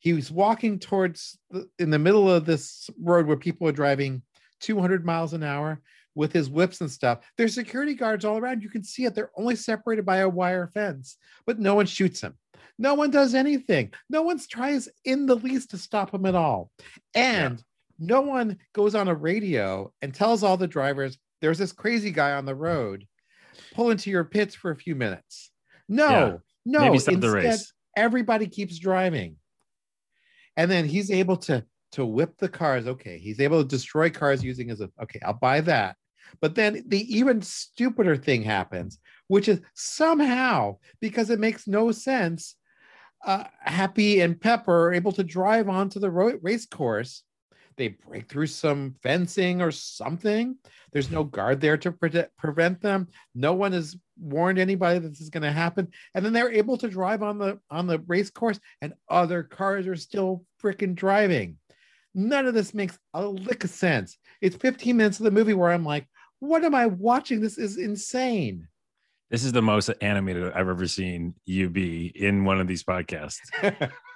He 0.00 0.12
was 0.14 0.30
walking 0.30 0.78
towards 0.78 1.38
the, 1.50 1.68
in 1.78 1.90
the 1.90 1.98
middle 1.98 2.30
of 2.30 2.46
this 2.46 2.88
road 2.98 3.26
where 3.26 3.36
people 3.36 3.68
are 3.68 3.72
driving 3.72 4.22
200 4.60 5.04
miles 5.04 5.34
an 5.34 5.42
hour 5.42 5.80
with 6.14 6.32
his 6.32 6.50
whips 6.50 6.80
and 6.80 6.90
stuff. 6.90 7.20
There's 7.36 7.54
security 7.54 7.94
guards 7.94 8.24
all 8.24 8.38
around. 8.38 8.62
You 8.62 8.70
can 8.70 8.82
see 8.82 9.04
it. 9.04 9.14
They're 9.14 9.30
only 9.36 9.56
separated 9.56 10.04
by 10.04 10.18
a 10.18 10.28
wire 10.28 10.70
fence, 10.72 11.16
but 11.46 11.58
no 11.58 11.74
one 11.74 11.86
shoots 11.86 12.22
him. 12.22 12.34
No 12.78 12.94
one 12.94 13.10
does 13.10 13.34
anything. 13.34 13.92
No 14.08 14.22
one 14.22 14.38
tries 14.38 14.88
in 15.04 15.26
the 15.26 15.36
least 15.36 15.70
to 15.70 15.78
stop 15.78 16.14
him 16.14 16.24
at 16.24 16.34
all. 16.34 16.70
And 17.14 17.62
no 17.98 18.22
one 18.22 18.56
goes 18.72 18.94
on 18.94 19.08
a 19.08 19.14
radio 19.14 19.92
and 20.00 20.14
tells 20.14 20.42
all 20.42 20.56
the 20.56 20.66
drivers 20.66 21.18
there's 21.42 21.58
this 21.58 21.72
crazy 21.72 22.10
guy 22.10 22.32
on 22.32 22.46
the 22.46 22.54
road. 22.54 23.06
Pull 23.74 23.90
into 23.90 24.10
your 24.10 24.24
pits 24.24 24.54
for 24.54 24.70
a 24.70 24.76
few 24.76 24.94
minutes. 24.94 25.50
No, 25.88 26.08
Yeah. 26.10 26.36
no. 26.66 26.80
Maybe 26.80 26.98
stop 26.98 27.20
the 27.20 27.26
instead, 27.36 27.44
race. 27.52 27.72
everybody 27.96 28.46
keeps 28.46 28.78
driving. 28.78 29.36
And 30.56 30.70
then 30.70 30.84
he's 30.86 31.10
able 31.10 31.36
to 31.38 31.64
to 31.92 32.06
whip 32.06 32.36
the 32.38 32.48
cars. 32.48 32.86
Okay, 32.86 33.18
he's 33.18 33.40
able 33.40 33.62
to 33.62 33.68
destroy 33.68 34.10
cars 34.10 34.44
using 34.44 34.68
his 34.68 34.80
okay, 34.80 35.20
I'll 35.24 35.32
buy 35.34 35.60
that. 35.62 35.96
But 36.40 36.54
then 36.54 36.84
the 36.86 37.00
even 37.16 37.42
stupider 37.42 38.16
thing 38.16 38.42
happens, 38.42 38.98
which 39.26 39.48
is 39.48 39.60
somehow 39.74 40.76
because 41.00 41.30
it 41.30 41.40
makes 41.40 41.66
no 41.66 41.90
sense. 41.90 42.54
Uh, 43.24 43.44
Happy 43.60 44.20
and 44.20 44.40
Pepper 44.40 44.86
are 44.88 44.94
able 44.94 45.12
to 45.12 45.24
drive 45.24 45.68
onto 45.68 45.98
the 45.98 46.10
ro- 46.10 46.38
race 46.40 46.66
course. 46.66 47.24
They 47.76 47.88
break 47.88 48.28
through 48.28 48.48
some 48.48 48.94
fencing 49.02 49.62
or 49.62 49.70
something. 49.70 50.56
There's 50.92 51.10
no 51.10 51.24
guard 51.24 51.60
there 51.60 51.76
to 51.78 51.92
pre- 51.92 52.24
prevent 52.36 52.80
them. 52.80 53.08
No 53.34 53.54
one 53.54 53.72
has 53.72 53.96
warned 54.18 54.58
anybody 54.58 54.98
that 54.98 55.08
this 55.08 55.20
is 55.20 55.30
going 55.30 55.44
to 55.44 55.52
happen. 55.52 55.88
And 56.14 56.24
then 56.24 56.32
they're 56.32 56.52
able 56.52 56.76
to 56.78 56.88
drive 56.88 57.22
on 57.22 57.38
the 57.38 57.58
on 57.70 57.86
the 57.86 58.00
race 58.00 58.30
course, 58.30 58.60
and 58.82 58.92
other 59.08 59.42
cars 59.42 59.86
are 59.86 59.96
still 59.96 60.44
freaking 60.62 60.94
driving. 60.94 61.56
None 62.14 62.46
of 62.46 62.54
this 62.54 62.74
makes 62.74 62.98
a 63.14 63.24
lick 63.24 63.64
of 63.64 63.70
sense. 63.70 64.18
It's 64.40 64.56
15 64.56 64.96
minutes 64.96 65.20
of 65.20 65.24
the 65.24 65.30
movie 65.30 65.54
where 65.54 65.70
I'm 65.70 65.84
like, 65.84 66.06
what 66.40 66.64
am 66.64 66.74
I 66.74 66.86
watching? 66.86 67.40
This 67.40 67.58
is 67.58 67.76
insane. 67.76 68.66
This 69.30 69.44
is 69.44 69.52
the 69.52 69.62
most 69.62 69.88
animated 70.00 70.52
I've 70.52 70.68
ever 70.68 70.86
seen 70.88 71.34
you 71.46 71.70
be 71.70 72.06
in 72.06 72.44
one 72.44 72.60
of 72.60 72.66
these 72.66 72.82
podcasts. 72.82 73.38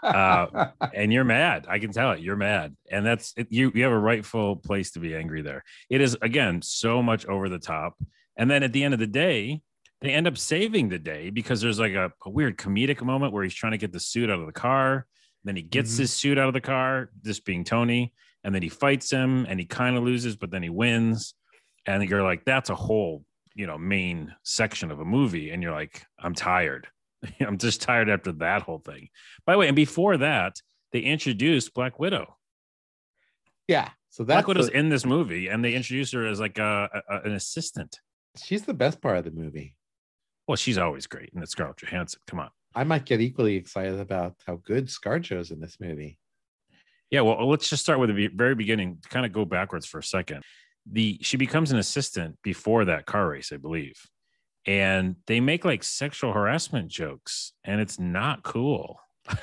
Uh, 0.03 0.71
and 0.95 1.13
you're 1.13 1.25
mad. 1.25 1.67
I 1.69 1.79
can 1.79 1.93
tell 1.93 2.11
it. 2.13 2.21
You're 2.21 2.35
mad. 2.37 2.77
And 2.91 3.07
that's 3.07 3.33
it, 3.37 3.47
you 3.51 3.71
you 3.75 3.85
have 3.85 3.93
a 3.93 3.99
rightful 3.99 4.57
place 4.57 4.91
to 4.93 4.99
be 5.01 5.15
angry 5.15 5.43
there. 5.43 5.63
It 5.89 6.01
is 6.01 6.17
again 6.21 6.63
so 6.63 7.03
much 7.03 7.27
over 7.27 7.49
the 7.49 7.61
top. 7.61 7.97
And 8.37 8.51
then 8.51 8.65
at 8.65 8.73
the 8.73 8.83
end 8.83 8.93
of 8.95 8.99
the 9.01 9.07
day, 9.07 9.61
they 10.01 10.11
end 10.11 10.27
up 10.27 10.37
saving 10.37 10.89
the 10.89 10.99
day 10.99 11.31
because 11.31 11.61
there's 11.61 11.79
like 11.79 11.93
a, 11.95 12.11
a 12.27 12.31
weird 12.31 12.59
comedic 12.59 13.01
moment 13.01 13.33
where 13.33 13.45
he's 13.45 13.55
trying 13.55 13.73
to 13.73 13.79
get 13.79 13.93
the 13.93 14.01
suit 14.01 14.29
out 14.31 14.41
of 14.41 14.47
the 14.47 14.53
car. 14.53 15.07
Then 15.45 15.55
he 15.55 15.63
gets 15.63 15.95
Mhm. 15.95 15.99
his 16.01 16.13
suit 16.13 16.39
out 16.39 16.49
of 16.49 16.55
the 16.55 16.61
car, 16.61 17.11
this 17.23 17.39
being 17.39 17.63
Tony, 17.63 18.13
and 18.43 18.53
then 18.55 18.63
he 18.63 18.69
fights 18.69 19.11
him 19.13 19.47
and 19.49 19.61
he 19.61 19.67
kind 19.67 19.97
of 19.97 20.03
loses, 20.03 20.35
but 20.37 20.51
then 20.51 20.63
he 20.65 20.71
wins. 20.71 21.35
And 21.87 22.03
you're 22.09 22.23
like, 22.25 22.45
that's 22.45 22.71
a 22.71 22.75
whole, 22.75 23.25
you 23.55 23.67
know, 23.67 23.79
main 23.79 24.35
section 24.43 24.91
of 24.91 25.01
a 25.01 25.05
movie. 25.05 25.51
And 25.51 25.63
you're 25.63 25.73
like, 25.73 26.05
I'm 26.19 26.35
tired. 26.35 26.89
I'm 27.41 27.59
just 27.59 27.81
tired 27.83 28.09
after 28.11 28.33
that 28.33 28.63
whole 28.63 28.79
thing. 28.81 29.09
By 29.47 29.53
the 29.53 29.59
way, 29.59 29.69
and 29.69 29.77
before 29.77 30.17
that, 30.19 30.61
they 30.93 31.01
introduced 31.01 31.75
Black 31.75 31.99
Widow. 31.99 32.37
yeah. 33.69 33.91
So 34.11 34.23
that's 34.23 34.37
Black 34.37 34.47
Widow's 34.47 34.69
the- 34.69 34.79
in 34.79 34.89
this 34.91 35.05
movie, 35.05 35.49
and 35.49 35.65
they 35.65 35.75
introduced 35.75 36.13
her 36.13 36.25
as 36.27 36.39
like 36.39 36.59
a, 36.59 36.89
a, 37.11 37.21
an 37.25 37.33
assistant. 37.33 37.99
she's 38.41 38.63
the 38.63 38.75
best 38.75 39.01
part 39.01 39.19
of 39.19 39.25
the 39.25 39.33
movie. 39.33 39.75
Well, 40.47 40.57
she's 40.57 40.79
always 40.79 41.07
great, 41.09 41.33
and 41.35 41.43
it's 41.43 41.53
Scarlett 41.53 41.79
Johansson. 41.79 42.21
Come 42.29 42.39
on. 42.39 42.51
I 42.77 42.85
might 42.85 43.07
get 43.07 43.21
equally 43.21 43.57
excited 43.57 43.99
about 43.99 44.35
how 44.47 44.57
good 44.65 44.87
ScarJo's 44.87 45.51
in 45.51 45.59
this 45.61 45.79
movie. 45.81 46.19
Yeah, 47.11 47.23
well, 47.23 47.49
let's 47.49 47.69
just 47.69 47.83
start 47.83 47.99
with 47.99 48.15
the 48.15 48.29
very 48.29 48.55
beginning. 48.55 48.99
Kind 49.09 49.27
of 49.27 49.33
go 49.33 49.45
backwards 49.45 49.87
for 49.87 49.99
a 49.99 50.03
second. 50.03 50.43
The 50.91 51.19
she 51.23 51.37
becomes 51.37 51.73
an 51.73 51.79
assistant 51.79 52.37
before 52.43 52.85
that 52.87 53.07
car 53.07 53.29
race, 53.29 53.53
I 53.53 53.57
believe, 53.57 53.95
and 54.67 55.17
they 55.27 55.41
make 55.41 55.65
like 55.65 55.83
sexual 55.83 56.33
harassment 56.33 56.89
jokes, 56.89 57.53
and 57.65 57.81
it's 57.81 57.99
not 57.99 58.43
cool. 58.43 58.99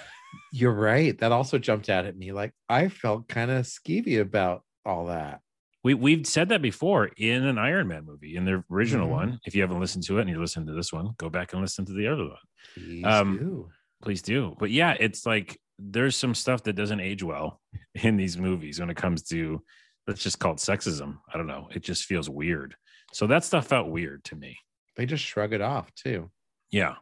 You're 0.51 0.73
right. 0.73 1.17
That 1.17 1.31
also 1.31 1.57
jumped 1.57 1.89
out 1.89 2.05
at 2.05 2.15
me. 2.17 2.31
Like 2.31 2.53
I 2.69 2.87
felt 2.89 3.27
kind 3.27 3.51
of 3.51 3.65
skeevy 3.65 4.19
about 4.21 4.63
all 4.85 5.07
that. 5.07 5.39
We 5.83 5.95
we've 5.95 6.27
said 6.27 6.49
that 6.49 6.61
before 6.61 7.07
in 7.17 7.43
an 7.45 7.57
Iron 7.57 7.87
Man 7.87 8.05
movie, 8.05 8.35
in 8.35 8.45
the 8.45 8.63
original 8.71 9.07
Mhm. 9.07 9.11
one. 9.11 9.39
If 9.45 9.55
you 9.55 9.61
haven't 9.61 9.79
listened 9.79 10.03
to 10.05 10.17
it 10.19 10.21
and 10.21 10.29
you're 10.29 10.39
listening 10.39 10.67
to 10.67 10.73
this 10.73 10.93
one, 10.93 11.09
go 11.17 11.29
back 11.29 11.53
and 11.53 11.61
listen 11.61 11.85
to 11.85 11.93
the 11.93 12.07
other 12.07 12.25
one. 12.25 12.37
Please 12.75 13.05
Um, 13.05 13.37
do. 13.39 13.69
Please 14.03 14.21
do. 14.21 14.55
But 14.59 14.69
yeah, 14.69 14.95
it's 14.99 15.25
like 15.25 15.59
there's 15.79 16.15
some 16.15 16.35
stuff 16.35 16.61
that 16.63 16.73
doesn't 16.73 16.99
age 16.99 17.23
well 17.23 17.59
in 17.95 18.15
these 18.15 18.37
movies 18.37 18.79
when 18.79 18.91
it 18.91 18.97
comes 18.97 19.23
to 19.23 19.63
let's 20.07 20.23
just 20.23 20.39
called 20.39 20.57
sexism. 20.57 21.17
I 21.33 21.37
don't 21.37 21.47
know. 21.47 21.67
It 21.73 21.83
just 21.83 22.05
feels 22.05 22.29
weird. 22.29 22.75
So 23.13 23.27
that 23.27 23.43
stuff 23.43 23.67
felt 23.67 23.89
weird 23.89 24.23
to 24.25 24.35
me. 24.35 24.57
They 24.95 25.05
just 25.05 25.23
shrug 25.23 25.53
it 25.53 25.61
off 25.61 25.93
too. 25.95 26.29
Yeah. 26.69 26.95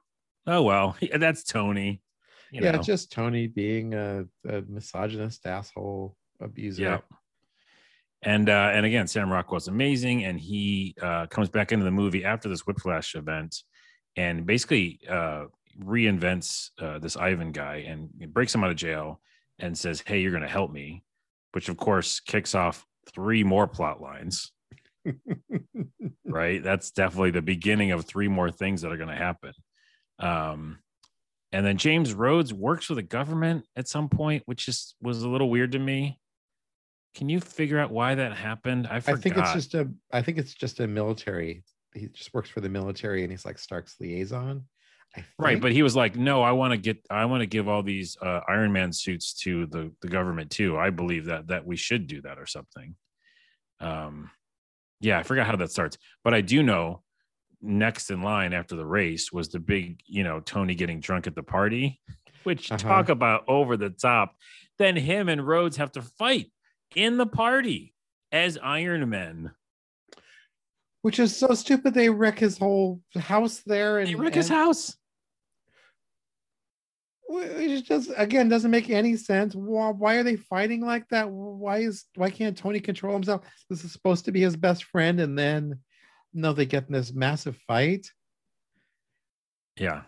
Oh 0.47 0.63
well, 0.63 0.95
yeah, 0.99 1.17
that's 1.19 1.43
Tony. 1.43 2.01
You 2.51 2.61
yeah, 2.63 2.71
know. 2.71 2.81
just 2.81 3.11
Tony 3.11 3.47
being 3.47 3.93
a, 3.93 4.25
a 4.47 4.61
misogynist 4.67 5.45
asshole 5.45 6.15
abuser. 6.41 6.81
Yeah. 6.81 6.97
And 8.21 8.49
uh, 8.49 8.71
and 8.73 8.85
again, 8.85 9.07
Sam 9.07 9.31
Rockwell's 9.31 9.67
amazing, 9.67 10.25
and 10.25 10.39
he 10.39 10.95
uh, 11.01 11.27
comes 11.27 11.49
back 11.49 11.71
into 11.71 11.85
the 11.85 11.91
movie 11.91 12.25
after 12.25 12.49
this 12.49 12.65
Whiplash 12.67 13.15
event, 13.15 13.55
and 14.17 14.45
basically 14.45 14.99
uh, 15.09 15.45
reinvents 15.81 16.71
uh, 16.81 16.99
this 16.99 17.15
Ivan 17.15 17.53
guy 17.53 17.85
and 17.87 18.09
breaks 18.33 18.53
him 18.53 18.63
out 18.63 18.71
of 18.71 18.75
jail, 18.75 19.21
and 19.59 19.77
says, 19.77 20.03
"Hey, 20.05 20.19
you're 20.19 20.31
going 20.31 20.43
to 20.43 20.49
help 20.49 20.71
me," 20.71 21.03
which 21.53 21.69
of 21.69 21.77
course 21.77 22.19
kicks 22.19 22.55
off 22.55 22.85
three 23.13 23.43
more 23.43 23.67
plot 23.67 24.01
lines. 24.01 24.51
right, 26.25 26.61
that's 26.63 26.91
definitely 26.91 27.31
the 27.31 27.41
beginning 27.41 27.91
of 27.91 28.05
three 28.05 28.27
more 28.27 28.51
things 28.51 28.81
that 28.81 28.91
are 28.91 28.97
going 28.97 29.09
to 29.09 29.15
happen. 29.15 29.53
Um, 30.19 30.79
and 31.51 31.65
then 31.65 31.77
James 31.77 32.13
Rhodes 32.13 32.53
works 32.53 32.85
for 32.85 32.95
the 32.95 33.01
government 33.01 33.65
at 33.75 33.87
some 33.87 34.09
point, 34.09 34.43
which 34.45 34.65
just 34.65 34.95
was 35.01 35.23
a 35.23 35.29
little 35.29 35.49
weird 35.49 35.71
to 35.71 35.79
me. 35.79 36.19
Can 37.15 37.27
you 37.27 37.39
figure 37.39 37.79
out 37.79 37.91
why 37.91 38.15
that 38.15 38.33
happened? 38.33 38.87
I 38.87 38.97
I 38.97 38.99
think 38.99 39.37
it's 39.37 39.53
just 39.53 39.73
a 39.73 39.89
I 40.13 40.21
think 40.21 40.37
it's 40.37 40.53
just 40.53 40.79
a 40.79 40.87
military. 40.87 41.63
He 41.95 42.07
just 42.07 42.33
works 42.35 42.49
for 42.49 42.61
the 42.61 42.69
military 42.69 43.23
and 43.23 43.31
he's 43.31 43.45
like 43.45 43.57
Stark's 43.57 43.95
liaison. 43.99 44.65
Right, 45.37 45.59
but 45.59 45.71
he 45.71 45.81
was 45.83 45.95
like, 45.95 46.15
"No, 46.15 46.43
I 46.43 46.51
want 46.51 46.71
to 46.71 46.77
get, 46.77 47.03
I 47.09 47.25
want 47.25 47.41
to 47.41 47.47
give 47.47 47.67
all 47.67 47.81
these 47.83 48.15
uh, 48.21 48.41
Iron 48.47 48.71
Man 48.71 48.93
suits 48.93 49.33
to 49.41 49.65
the 49.65 49.91
the 50.01 50.07
government 50.07 50.51
too. 50.51 50.77
I 50.77 50.91
believe 50.91 51.25
that 51.25 51.47
that 51.47 51.65
we 51.65 51.75
should 51.77 52.07
do 52.07 52.21
that 52.21 52.37
or 52.37 52.45
something." 52.45 52.95
Um, 53.79 54.29
yeah, 55.01 55.17
I 55.19 55.23
forgot 55.23 55.47
how 55.47 55.55
that 55.55 55.71
starts, 55.71 55.97
but 56.23 56.33
I 56.33 56.41
do 56.41 56.61
know 56.61 57.03
next 57.61 58.11
in 58.11 58.21
line 58.21 58.53
after 58.53 58.75
the 58.75 58.85
race 58.85 59.31
was 59.31 59.49
the 59.49 59.59
big, 59.59 59.99
you 60.05 60.23
know, 60.23 60.39
Tony 60.41 60.75
getting 60.75 60.99
drunk 60.99 61.27
at 61.27 61.35
the 61.35 61.43
party, 61.43 61.99
which 62.43 62.71
Uh-huh. 62.71 62.77
talk 62.77 63.09
about 63.09 63.43
over 63.47 63.77
the 63.77 63.89
top. 63.89 64.35
Then 64.77 64.95
him 64.95 65.27
and 65.27 65.45
Rhodes 65.45 65.77
have 65.77 65.91
to 65.93 66.01
fight 66.01 66.51
in 66.95 67.17
the 67.17 67.25
party 67.25 67.93
as 68.31 68.57
Iron 68.61 69.09
Men. 69.09 69.51
which 71.01 71.17
is 71.19 71.35
so 71.35 71.53
stupid. 71.53 71.93
They 71.93 72.09
wreck 72.09 72.39
his 72.39 72.57
whole 72.57 73.01
house 73.17 73.59
there 73.65 73.99
and 73.99 74.07
They 74.09 74.15
wreck 74.15 74.35
his 74.35 74.49
house. 74.49 74.97
It 77.31 77.85
just 77.85 78.11
again 78.17 78.49
doesn't 78.49 78.71
make 78.71 78.89
any 78.89 79.15
sense. 79.15 79.53
Why, 79.53 79.89
why 79.91 80.15
are 80.15 80.23
they 80.23 80.35
fighting 80.35 80.81
like 80.81 81.07
that? 81.09 81.29
Why 81.29 81.77
is 81.79 82.05
why 82.15 82.31
can't 82.31 82.57
Tony 82.57 82.79
control 82.79 83.13
himself? 83.13 83.41
This 83.69 83.83
is 83.83 83.91
supposed 83.91 84.25
to 84.25 84.31
be 84.31 84.41
his 84.41 84.55
best 84.55 84.85
friend, 84.85 85.19
and 85.19 85.37
then 85.37 85.79
no, 86.33 86.53
they 86.53 86.65
get 86.65 86.87
in 86.87 86.93
this 86.93 87.13
massive 87.13 87.57
fight. 87.67 88.07
Yeah. 89.77 90.03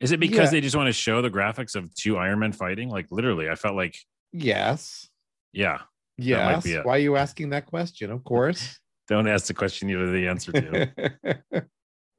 Is 0.00 0.12
it 0.12 0.20
because 0.20 0.46
Yeah. 0.46 0.50
they 0.50 0.60
just 0.60 0.76
want 0.76 0.88
to 0.88 0.92
show 0.92 1.22
the 1.22 1.30
graphics 1.30 1.74
of 1.74 1.94
two 1.94 2.18
Iron 2.18 2.40
Men 2.40 2.52
fighting? 2.52 2.88
Like 2.90 3.06
literally, 3.10 3.48
I 3.48 3.54
felt 3.54 3.76
like, 3.76 3.96
Yes, 4.32 5.08
yeah. 5.52 5.82
yes. 6.18 6.66
Why 6.82 6.96
are 6.96 6.98
you 6.98 7.16
asking 7.16 7.50
that 7.50 7.66
question? 7.66 8.10
Of 8.10 8.24
course. 8.24 8.78
Don't 9.08 9.28
ask 9.28 9.46
the 9.46 9.54
question 9.54 9.88
you 9.88 9.98
know 9.98 10.10
the 10.10 10.26
answer 10.26 10.52
to. 10.52 11.66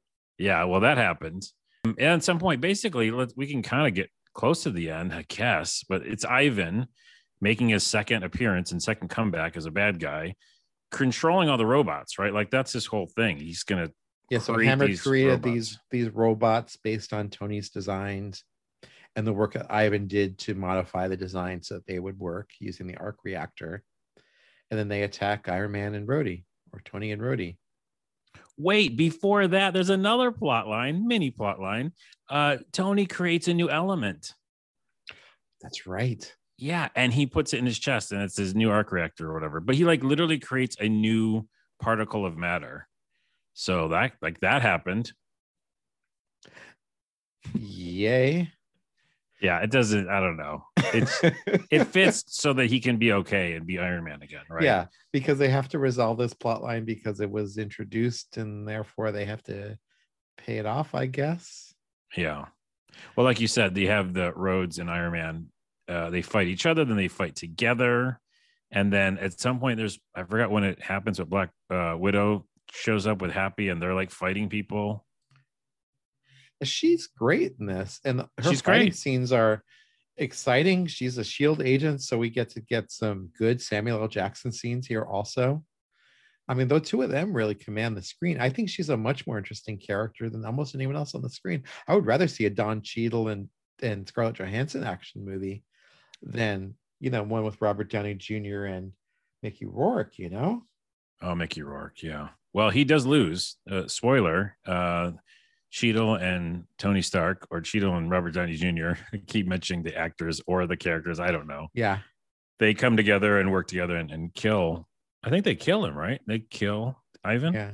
yeah, 0.38 0.64
well, 0.64 0.80
that 0.80 0.96
happened. 0.96 1.44
Um, 1.90 1.96
And 1.98 2.08
at 2.08 2.24
some 2.24 2.38
point, 2.38 2.60
basically, 2.60 3.10
let 3.10 3.32
we 3.36 3.46
can 3.46 3.62
kind 3.62 3.86
of 3.86 3.94
get 3.94 4.10
close 4.34 4.62
to 4.64 4.70
the 4.70 4.90
end, 4.90 5.12
I 5.12 5.24
guess. 5.28 5.84
But 5.88 6.02
it's 6.06 6.24
Ivan 6.24 6.86
making 7.40 7.68
his 7.68 7.84
second 7.86 8.24
appearance 8.24 8.72
and 8.72 8.82
second 8.82 9.08
comeback 9.08 9.56
as 9.56 9.66
a 9.66 9.70
bad 9.70 10.00
guy, 10.00 10.34
controlling 10.90 11.48
all 11.48 11.58
the 11.58 11.66
robots, 11.66 12.18
right? 12.18 12.32
Like 12.32 12.50
that's 12.50 12.72
his 12.72 12.86
whole 12.86 13.06
thing. 13.06 13.38
He's 13.38 13.62
gonna 13.62 13.90
yeah, 14.30 14.40
so 14.40 14.58
Hammer 14.58 14.86
these 14.86 15.02
created 15.02 15.30
robots. 15.30 15.44
these 15.44 15.78
these 15.90 16.08
robots 16.10 16.76
based 16.76 17.12
on 17.12 17.30
Tony's 17.30 17.70
designs 17.70 18.44
and 19.16 19.26
the 19.26 19.32
work 19.32 19.54
that 19.54 19.72
Ivan 19.72 20.06
did 20.06 20.38
to 20.38 20.54
modify 20.54 21.08
the 21.08 21.16
design 21.16 21.62
so 21.62 21.74
that 21.74 21.86
they 21.86 21.98
would 21.98 22.18
work 22.18 22.50
using 22.60 22.86
the 22.86 22.96
arc 22.96 23.18
reactor. 23.24 23.82
And 24.70 24.78
then 24.78 24.88
they 24.88 25.02
attack 25.02 25.48
Iron 25.48 25.72
Man 25.72 25.94
and 25.94 26.06
Rhodey, 26.06 26.44
or 26.72 26.80
Tony 26.84 27.10
and 27.10 27.22
Rhodey. 27.22 27.56
Wait. 28.58 28.96
Before 28.96 29.46
that, 29.48 29.72
there's 29.72 29.90
another 29.90 30.30
plot 30.30 30.68
line, 30.68 31.06
mini 31.06 31.30
plot 31.30 31.60
line. 31.60 31.92
Uh, 32.28 32.58
Tony 32.72 33.06
creates 33.06 33.48
a 33.48 33.54
new 33.54 33.70
element. 33.70 34.34
That's 35.62 35.86
right. 35.86 36.30
Yeah, 36.58 36.88
and 36.96 37.12
he 37.12 37.26
puts 37.26 37.54
it 37.54 37.58
in 37.58 37.66
his 37.66 37.78
chest, 37.78 38.12
and 38.12 38.20
it's 38.20 38.36
his 38.36 38.54
new 38.54 38.70
arc 38.70 38.90
reactor 38.90 39.30
or 39.30 39.34
whatever. 39.34 39.60
But 39.60 39.76
he 39.76 39.84
like 39.84 40.02
literally 40.02 40.38
creates 40.38 40.76
a 40.80 40.88
new 40.88 41.46
particle 41.80 42.26
of 42.26 42.36
matter. 42.36 42.88
So 43.54 43.88
that 43.88 44.12
like 44.20 44.40
that 44.40 44.62
happened. 44.62 45.12
Yay. 47.54 48.52
Yeah, 49.40 49.60
it 49.60 49.70
doesn't. 49.70 50.08
I 50.08 50.20
don't 50.20 50.36
know. 50.36 50.64
It's 50.76 51.20
it 51.70 51.84
fits 51.84 52.24
so 52.26 52.52
that 52.54 52.66
he 52.66 52.80
can 52.80 52.96
be 52.96 53.12
okay 53.12 53.52
and 53.52 53.66
be 53.66 53.78
Iron 53.78 54.04
Man 54.04 54.22
again, 54.22 54.42
right? 54.50 54.64
Yeah, 54.64 54.86
because 55.12 55.38
they 55.38 55.48
have 55.48 55.68
to 55.70 55.78
resolve 55.78 56.18
this 56.18 56.34
plot 56.34 56.62
line 56.62 56.84
because 56.84 57.20
it 57.20 57.30
was 57.30 57.58
introduced 57.58 58.36
and 58.36 58.66
therefore 58.66 59.12
they 59.12 59.24
have 59.26 59.42
to 59.44 59.78
pay 60.36 60.58
it 60.58 60.66
off, 60.66 60.94
I 60.94 61.06
guess. 61.06 61.72
yeah. 62.16 62.46
Well, 63.14 63.24
like 63.24 63.40
you 63.40 63.46
said, 63.46 63.74
they 63.74 63.86
have 63.86 64.12
the 64.12 64.32
Rhodes 64.32 64.78
and 64.78 64.90
Iron 64.90 65.12
Man. 65.12 65.46
Uh, 65.86 66.10
they 66.10 66.22
fight 66.22 66.48
each 66.48 66.66
other, 66.66 66.84
then 66.84 66.96
they 66.96 67.08
fight 67.08 67.36
together, 67.36 68.20
and 68.70 68.92
then 68.92 69.18
at 69.18 69.40
some 69.40 69.58
point, 69.60 69.78
there's 69.78 69.98
I 70.14 70.24
forgot 70.24 70.50
when 70.50 70.64
it 70.64 70.82
happens, 70.82 71.18
but 71.18 71.30
Black 71.30 71.50
uh, 71.70 71.96
Widow 71.98 72.46
shows 72.70 73.06
up 73.06 73.22
with 73.22 73.30
Happy, 73.30 73.68
and 73.68 73.80
they're 73.80 73.94
like 73.94 74.10
fighting 74.10 74.48
people. 74.48 75.06
She's 76.62 77.06
great 77.06 77.54
in 77.60 77.66
this, 77.66 78.00
and 78.04 78.20
her 78.20 78.50
She's 78.50 78.60
fighting 78.60 78.88
great. 78.88 78.96
scenes 78.96 79.32
are 79.32 79.62
exciting. 80.16 80.86
She's 80.86 81.18
a 81.18 81.24
shield 81.24 81.62
agent, 81.62 82.02
so 82.02 82.18
we 82.18 82.30
get 82.30 82.50
to 82.50 82.60
get 82.60 82.90
some 82.90 83.30
good 83.38 83.62
Samuel 83.62 84.00
L. 84.02 84.08
Jackson 84.08 84.50
scenes 84.52 84.86
here 84.86 85.04
also. 85.04 85.64
I 86.48 86.54
mean, 86.54 86.66
though 86.68 86.78
two 86.78 87.02
of 87.02 87.10
them 87.10 87.34
really 87.34 87.54
command 87.54 87.96
the 87.96 88.02
screen. 88.02 88.40
I 88.40 88.48
think 88.48 88.70
she's 88.70 88.88
a 88.88 88.96
much 88.96 89.26
more 89.26 89.36
interesting 89.38 89.78
character 89.78 90.30
than 90.30 90.44
almost 90.44 90.74
anyone 90.74 90.96
else 90.96 91.14
on 91.14 91.22
the 91.22 91.28
screen. 91.28 91.62
I 91.86 91.94
would 91.94 92.06
rather 92.06 92.26
see 92.26 92.46
a 92.46 92.50
Don 92.50 92.82
Cheadle 92.82 93.28
and 93.28 93.48
and 93.80 94.08
Scarlett 94.08 94.36
Johansson 94.36 94.82
action 94.82 95.24
movie 95.24 95.62
than 96.22 96.74
you 97.00 97.10
know, 97.10 97.22
one 97.22 97.44
with 97.44 97.60
Robert 97.60 97.90
Downey 97.90 98.14
Jr. 98.14 98.64
and 98.64 98.92
Mickey 99.42 99.66
Rourke, 99.66 100.18
you 100.18 100.30
know? 100.30 100.64
Oh, 101.22 101.34
Mickey 101.34 101.62
Rourke, 101.62 102.02
yeah. 102.02 102.30
Well, 102.52 102.70
he 102.70 102.84
does 102.84 103.06
lose. 103.06 103.56
Uh, 103.70 103.86
spoiler: 103.86 104.56
uh, 104.66 105.12
Cheadle 105.70 106.14
and 106.14 106.64
Tony 106.78 107.02
Stark, 107.02 107.46
or 107.50 107.60
Cheadle 107.60 107.96
and 107.96 108.10
Robert 108.10 108.32
Downey 108.32 108.54
Jr. 108.54 108.92
keep 109.26 109.46
mentioning 109.46 109.82
the 109.82 109.96
actors 109.96 110.40
or 110.46 110.66
the 110.66 110.76
characters. 110.76 111.20
I 111.20 111.30
don't 111.30 111.46
know. 111.46 111.68
Yeah. 111.74 111.98
They 112.58 112.74
come 112.74 112.96
together 112.96 113.38
and 113.38 113.52
work 113.52 113.68
together 113.68 113.96
and, 113.96 114.10
and 114.10 114.34
kill. 114.34 114.88
I 115.22 115.30
think 115.30 115.44
they 115.44 115.54
kill 115.54 115.84
him, 115.84 115.94
right? 115.94 116.20
They 116.26 116.38
kill 116.40 116.96
Ivan. 117.22 117.54
Yeah. 117.54 117.70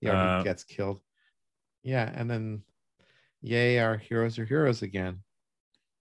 Yeah, 0.00 0.12
Uh, 0.12 0.38
he 0.38 0.44
gets 0.44 0.64
killed. 0.64 1.00
Yeah, 1.82 2.10
and 2.14 2.30
then 2.30 2.62
yay, 3.40 3.78
our 3.78 3.96
heroes 3.96 4.38
are 4.38 4.44
heroes 4.44 4.82
again. 4.82 5.20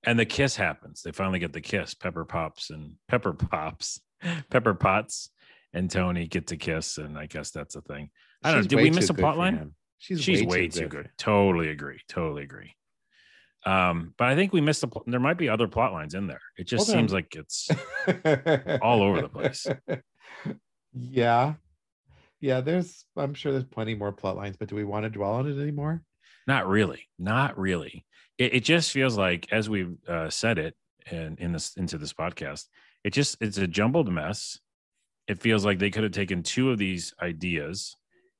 And 0.03 0.19
the 0.19 0.25
kiss 0.25 0.55
happens. 0.55 1.01
They 1.01 1.11
finally 1.11 1.39
get 1.39 1.53
the 1.53 1.61
kiss. 1.61 1.93
Pepper 1.93 2.25
Pops 2.25 2.69
and 2.69 2.93
Pepper 3.07 3.33
Pops, 3.33 3.99
Pepper 4.51 4.73
Potts, 4.73 5.29
and 5.73 5.89
Tony 5.89 6.27
get 6.27 6.47
to 6.47 6.57
kiss, 6.57 6.97
and 6.97 7.17
I 7.17 7.25
guess 7.25 7.51
that's 7.51 7.75
a 7.75 7.81
thing. 7.81 8.09
I 8.43 8.51
don't 8.51 8.61
know. 8.61 8.67
Did 8.67 8.79
we 8.81 8.91
miss 8.91 9.09
a 9.09 9.13
plot 9.13 9.37
line? 9.37 9.71
She's, 9.97 10.21
She's 10.21 10.43
way, 10.43 10.67
too 10.67 10.87
good. 10.87 11.09
Totally 11.17 11.69
agree. 11.69 12.01
Totally 12.07 12.43
agree. 12.43 12.75
Um, 13.65 14.13
but 14.17 14.27
I 14.27 14.35
think 14.35 14.53
we 14.53 14.61
missed 14.61 14.81
the. 14.81 14.87
Pl- 14.87 15.03
there 15.07 15.19
might 15.19 15.37
be 15.37 15.49
other 15.49 15.67
plot 15.67 15.91
lines 15.93 16.13
in 16.13 16.27
there. 16.27 16.41
It 16.57 16.67
just 16.67 16.85
Hold 16.85 16.97
on. 16.97 17.03
seems 17.03 17.13
like 17.13 17.35
it's 17.35 17.69
all 18.81 19.01
over 19.01 19.21
the 19.21 19.29
place. 19.29 19.65
yeah. 20.93 21.53
Yeah, 22.41 22.61
there's 22.61 23.05
I'm 23.17 23.33
sure 23.33 23.51
there's 23.51 23.63
plenty 23.63 23.95
more 23.95 24.11
plot 24.11 24.35
lines, 24.37 24.57
but 24.57 24.67
do 24.67 24.75
we 24.75 24.83
want 24.83 25.03
to 25.05 25.09
dwell 25.09 25.31
on 25.33 25.47
it 25.47 25.59
anymore? 25.59 26.03
Not 26.45 26.67
really. 26.67 27.07
Not 27.17 27.57
really. 27.57 28.05
It, 28.37 28.55
it 28.55 28.63
just 28.63 28.91
feels 28.91 29.17
like, 29.17 29.47
as 29.51 29.67
we 29.69 29.87
uh, 30.07 30.29
said 30.29 30.59
it 30.59 30.75
in, 31.09 31.37
in 31.39 31.51
this 31.53 31.75
into 31.75 31.97
this 31.97 32.13
podcast, 32.13 32.65
it 33.03 33.13
just 33.13 33.37
it's 33.41 33.57
a 33.57 33.65
jumbled 33.67 34.11
mess. 34.11 34.59
It 35.27 35.41
feels 35.41 35.65
like 35.65 35.79
they 35.79 35.89
could 35.89 36.03
have 36.03 36.11
taken 36.11 36.43
two 36.43 36.69
of 36.69 36.77
these 36.77 37.13
ideas, 37.19 37.95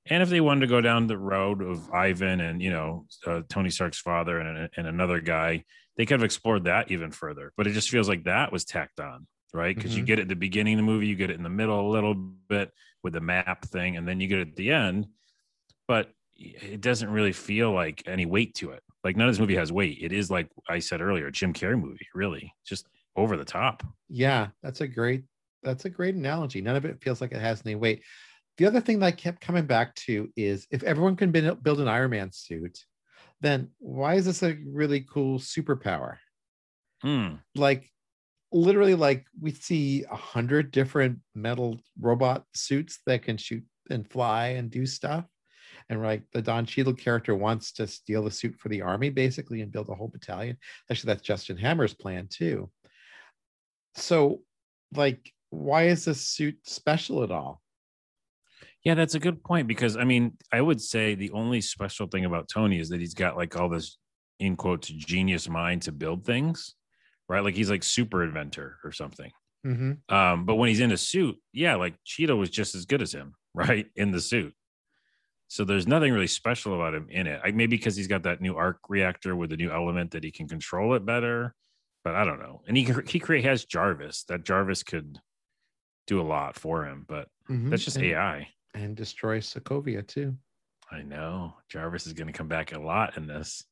and 0.07 0.21
if 0.23 0.29
they 0.29 0.41
wanted 0.41 0.61
to 0.61 0.67
go 0.67 0.81
down 0.81 1.07
the 1.07 1.17
road 1.17 1.61
of 1.61 1.91
Ivan 1.91 2.39
and 2.41 2.61
you 2.61 2.69
know 2.69 3.07
uh, 3.25 3.41
Tony 3.49 3.69
Stark's 3.69 3.99
father 3.99 4.39
and, 4.39 4.69
and 4.77 4.87
another 4.87 5.19
guy, 5.21 5.63
they 5.97 6.05
could 6.05 6.19
have 6.19 6.25
explored 6.25 6.65
that 6.65 6.91
even 6.91 7.11
further. 7.11 7.53
But 7.57 7.67
it 7.67 7.71
just 7.73 7.89
feels 7.89 8.09
like 8.09 8.23
that 8.25 8.51
was 8.51 8.65
tacked 8.65 8.99
on, 8.99 9.27
right? 9.53 9.75
Because 9.75 9.95
you 9.95 10.03
Mhm. 10.03 10.07
get 10.07 10.19
it 10.19 10.23
at 10.23 10.27
the 10.29 10.35
beginning 10.35 10.75
of 10.75 10.77
the 10.79 10.83
movie, 10.83 11.07
you 11.07 11.15
get 11.15 11.29
it 11.29 11.37
in 11.37 11.43
the 11.43 11.49
middle 11.49 11.89
a 11.89 11.91
little 11.91 12.13
bit 12.13 12.71
with 13.03 13.13
the 13.13 13.21
map 13.21 13.65
thing, 13.65 13.97
and 13.97 14.07
then 14.07 14.19
you 14.19 14.27
get 14.27 14.39
it 14.39 14.49
at 14.49 14.55
the 14.55 14.71
end. 14.71 15.07
But 15.87 16.11
it 16.35 16.81
doesn't 16.81 17.09
really 17.09 17.31
feel 17.31 17.71
like 17.71 18.03
any 18.07 18.25
weight 18.25 18.55
to 18.55 18.71
it. 18.71 18.83
Like 19.03 19.15
none 19.15 19.27
of 19.27 19.33
this 19.33 19.39
movie 19.39 19.55
has 19.55 19.71
weight. 19.71 19.99
It 20.01 20.11
is 20.11 20.29
like 20.29 20.49
I 20.67 20.79
said 20.79 21.01
earlier, 21.01 21.27
a 21.27 21.31
Jim 21.31 21.53
Carrey 21.53 21.79
movie, 21.79 22.07
really, 22.13 22.53
just 22.65 22.87
over 23.15 23.37
the 23.37 23.45
top. 23.45 23.83
Yeah, 24.09 24.49
that's 24.61 24.81
a 24.81 24.87
great 24.87 25.23
that's 25.63 25.85
a 25.85 25.89
great 25.89 26.15
analogy. 26.15 26.61
None 26.61 26.75
of 26.75 26.85
it 26.85 27.01
feels 27.01 27.21
like 27.21 27.31
it 27.31 27.41
has 27.41 27.61
any 27.65 27.75
weight. 27.75 28.03
The 28.57 28.65
other 28.65 28.79
thing 28.79 28.99
that 28.99 29.07
I 29.07 29.11
kept 29.11 29.41
coming 29.41 29.65
back 29.65 29.95
to 29.95 30.29
is 30.35 30.67
if 30.71 30.83
everyone 30.83 31.15
can 31.15 31.31
build 31.31 31.79
an 31.79 31.87
Iron 31.87 32.11
Man 32.11 32.31
suit, 32.31 32.79
then 33.41 33.69
why 33.79 34.15
is 34.15 34.25
this 34.25 34.43
a 34.43 34.57
really 34.65 35.01
cool 35.01 35.39
superpower? 35.39 36.17
Hmm. 37.01 37.35
Like 37.53 37.89
literally 38.51 38.95
like 38.95 39.25
we 39.41 39.51
see 39.51 40.05
a 40.09 40.15
hundred 40.15 40.71
different 40.71 41.19
metal 41.33 41.79
robot 41.99 42.45
suits 42.53 42.99
that 43.05 43.23
can 43.23 43.37
shoot 43.37 43.63
and 43.89 44.09
fly 44.09 44.47
and 44.49 44.71
do 44.71 44.85
stuff. 44.85 45.25
And 45.89 46.01
like 46.01 46.23
the 46.33 46.41
Don 46.41 46.65
Cheadle 46.65 46.93
character 46.93 47.35
wants 47.35 47.73
to 47.73 47.85
steal 47.85 48.23
the 48.23 48.31
suit 48.31 48.55
for 48.57 48.69
the 48.69 48.81
army 48.81 49.09
basically 49.09 49.61
and 49.61 49.71
build 49.71 49.89
a 49.89 49.95
whole 49.95 50.07
battalion. 50.07 50.57
Actually, 50.89 51.13
that's 51.13 51.21
Justin 51.21 51.57
Hammer's 51.57 51.93
plan 51.93 52.27
too. 52.31 52.71
So, 53.95 54.41
like, 54.95 55.31
why 55.49 55.87
is 55.87 56.05
this 56.05 56.27
suit 56.27 56.57
special 56.63 57.23
at 57.23 57.31
all? 57.31 57.61
Yeah, 58.85 58.93
that's 58.93 59.15
a 59.15 59.19
good 59.19 59.43
point 59.43 59.67
because 59.67 59.97
I 59.97 60.03
mean, 60.03 60.37
I 60.53 60.61
would 60.61 60.79
say 60.79 61.15
the 61.15 61.31
only 61.31 61.59
special 61.59 62.05
thing 62.05 62.23
about 62.23 62.47
Tony 62.47 62.79
is 62.79 62.89
that 62.89 62.99
he's 62.99 63.15
got 63.15 63.35
like 63.35 63.59
all 63.59 63.67
this 63.67 63.97
in 64.39 64.55
quotes 64.55 64.87
genius 64.87 65.49
mind 65.49 65.81
to 65.83 65.91
build 65.91 66.23
things, 66.23 66.75
right? 67.27 67.43
Like 67.43 67.55
he's 67.55 67.69
like 67.69 67.83
super 67.83 68.23
inventor 68.23 68.77
or 68.83 68.91
something. 68.91 69.31
Mm-hmm. 69.65 70.15
Um, 70.15 70.45
but 70.45 70.55
when 70.55 70.69
he's 70.69 70.79
in 70.81 70.91
a 70.91 70.97
suit, 70.97 71.35
yeah, 71.51 71.75
like 71.75 71.95
Cheadle 72.05 72.37
was 72.37 72.51
just 72.51 72.75
as 72.75 72.85
good 72.85 73.01
as 73.01 73.11
him, 73.11 73.33
right? 73.55 73.87
In 73.95 74.11
the 74.11 74.21
suit. 74.21 74.53
So 75.47 75.63
there's 75.63 75.87
nothing 75.87 76.13
really 76.13 76.27
special 76.27 76.75
about 76.75 76.93
him 76.93 77.07
in 77.09 77.25
it. 77.25 77.41
I, 77.43 77.51
maybe 77.51 77.77
because 77.77 77.95
he's 77.95 78.07
got 78.07 78.23
that 78.23 78.41
new 78.41 78.55
arc 78.55 78.79
reactor 78.87 79.35
with 79.35 79.51
a 79.51 79.57
new 79.57 79.71
element 79.71 80.11
that 80.11 80.23
he 80.23 80.31
can 80.31 80.47
control 80.47 80.93
it 80.93 81.05
better. 81.05 81.55
But 82.03 82.13
I 82.13 82.23
don't 82.23 82.39
know. 82.39 82.61
And 82.67 82.77
he 82.77 82.87
he 83.07 83.19
create 83.19 83.45
has 83.45 83.65
Jarvis. 83.65 84.25
That 84.25 84.43
Jarvis 84.43 84.83
could 84.83 85.19
do 86.05 86.21
a 86.21 86.23
lot 86.23 86.55
for 86.55 86.85
him, 86.85 87.03
but 87.07 87.29
that's 87.69 87.83
just 87.83 87.97
AI. 87.97 88.49
And 88.75 88.95
destroy 88.95 89.39
Sokovia 89.39 90.05
too. 90.05 90.35
I 90.91 91.01
know 91.01 91.53
Jarvis 91.69 92.05
is 92.05 92.13
going 92.13 92.27
to 92.27 92.33
come 92.33 92.47
back 92.47 92.73
a 92.73 92.79
lot 92.79 93.17
in 93.17 93.25
this. 93.25 93.63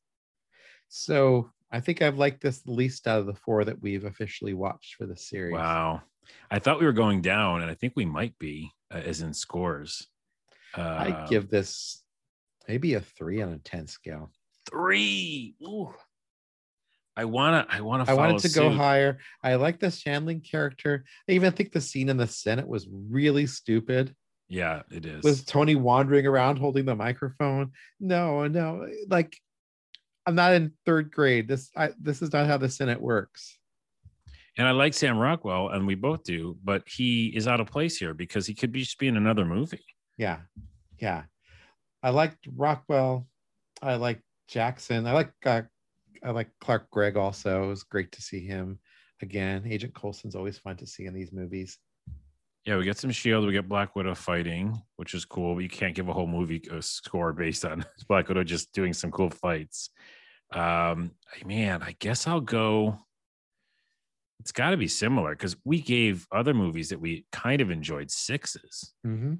So 0.88 1.50
I 1.70 1.80
think 1.80 2.02
I've 2.02 2.18
liked 2.18 2.42
this 2.42 2.60
the 2.60 2.72
least 2.72 3.06
out 3.06 3.20
of 3.20 3.26
the 3.26 3.34
four 3.34 3.64
that 3.64 3.80
we've 3.80 4.04
officially 4.04 4.54
watched 4.54 4.96
for 4.96 5.06
the 5.06 5.16
series. 5.16 5.54
Wow. 5.54 6.02
I 6.50 6.58
thought 6.58 6.80
we 6.80 6.86
were 6.86 6.92
going 6.92 7.20
down, 7.20 7.62
and 7.62 7.70
I 7.70 7.74
think 7.74 7.92
we 7.94 8.06
might 8.06 8.36
be, 8.38 8.70
uh, 8.92 8.98
as 8.98 9.20
in 9.20 9.34
scores. 9.34 10.08
Uh, 10.76 10.80
I 10.82 11.26
give 11.28 11.50
this 11.50 12.02
maybe 12.66 12.94
a 12.94 13.00
three 13.00 13.42
on 13.42 13.52
a 13.52 13.58
10 13.58 13.86
scale. 13.86 14.32
three. 14.68 15.54
Ooh. 15.62 15.94
I 17.16 17.26
wanna, 17.26 17.64
I 17.68 17.80
wanna. 17.80 18.04
I 18.08 18.14
wanted 18.14 18.38
to 18.40 18.48
go 18.48 18.70
higher. 18.70 19.18
I 19.40 19.54
like 19.54 19.78
the 19.78 19.86
Shandling 19.86 20.48
character. 20.50 21.04
I 21.28 21.32
even 21.32 21.52
think 21.52 21.70
the 21.70 21.80
scene 21.80 22.08
in 22.08 22.16
the 22.16 22.26
Senate 22.26 22.66
was 22.66 22.88
really 22.90 23.46
stupid 23.46 24.16
Yeah, 24.48 24.82
it 24.90 25.06
is. 25.06 25.24
Was 25.24 25.44
Tony 25.44 25.74
wandering 25.74 26.26
around 26.26 26.58
holding 26.58 26.84
the 26.84 26.94
microphone. 26.94 27.72
No, 27.98 28.46
no, 28.46 28.86
like 29.08 29.36
I'm 30.26 30.34
not 30.34 30.54
in 30.54 30.72
third 30.86 31.10
grade. 31.10 31.48
This 31.48 31.70
I 31.76 31.90
this 32.00 32.22
is 32.22 32.32
not 32.32 32.46
how 32.46 32.56
the 32.56 32.68
Senate 32.68 33.00
works. 33.00 33.58
and 34.56 34.66
I 34.68 34.70
like 34.72 34.94
Sam 34.94 35.18
Rockwell, 35.18 35.70
and 35.70 35.86
we 35.86 35.94
both 35.94 36.24
do, 36.24 36.56
but 36.62 36.82
he 36.86 37.28
is 37.28 37.48
out 37.48 37.60
of 37.60 37.66
place 37.66 37.96
here 37.96 38.14
because 38.14 38.46
he 38.46 38.54
could 38.54 38.72
be 38.72 38.80
just 38.80 38.98
be 38.98 39.08
in 39.08 39.16
another 39.16 39.44
movie. 39.44 39.84
Yeah. 40.16 40.38
Yeah. 40.98 41.24
I 42.02 42.10
liked 42.10 42.46
Rockwell. 42.54 43.26
I 43.82 43.96
like 43.96 44.20
Jackson. 44.48 45.06
I 45.06 45.12
like 45.12 45.32
uh, 45.44 45.62
I 46.22 46.30
like 46.30 46.50
Clark 46.60 46.90
Gregg 46.90 47.16
also. 47.16 47.64
It 47.64 47.68
was 47.68 47.82
great 47.82 48.12
to 48.12 48.22
see 48.22 48.46
him 48.46 48.78
again. 49.22 49.64
Agent 49.66 49.94
Coulson's 49.94 50.36
always 50.36 50.58
fun 50.58 50.76
to 50.76 50.86
see 50.86 51.06
in 51.06 51.14
these 51.14 51.32
movies. 51.32 51.78
Yeah, 52.66 52.78
we 52.78 52.84
get 52.84 52.96
some 52.96 53.10
Shield. 53.10 53.44
We 53.44 53.52
get 53.52 53.68
Black 53.68 53.94
Widow 53.94 54.14
fighting, 54.14 54.80
which 54.96 55.12
is 55.12 55.26
cool. 55.26 55.54
But 55.54 55.64
you 55.64 55.68
can't 55.68 55.94
give 55.94 56.08
a 56.08 56.12
whole 56.14 56.26
movie 56.26 56.62
a 56.70 56.80
score 56.80 57.32
based 57.32 57.64
on 57.64 57.84
Black 58.08 58.28
Widow 58.28 58.42
just 58.42 58.72
doing 58.72 58.94
some 58.94 59.10
cool 59.10 59.30
fights. 59.30 59.90
Um, 60.52 61.10
man, 61.44 61.82
I 61.82 61.94
guess 61.98 62.26
I'll 62.26 62.40
go. 62.40 62.98
It's 64.40 64.52
got 64.52 64.70
to 64.70 64.76
be 64.76 64.88
similar 64.88 65.30
because 65.30 65.56
we 65.64 65.80
gave 65.80 66.26
other 66.32 66.54
movies 66.54 66.88
that 66.88 67.00
we 67.00 67.26
kind 67.32 67.60
of 67.60 67.70
enjoyed 67.70 68.10
sixes. 68.10 68.94
Mm-hmm. 69.06 69.34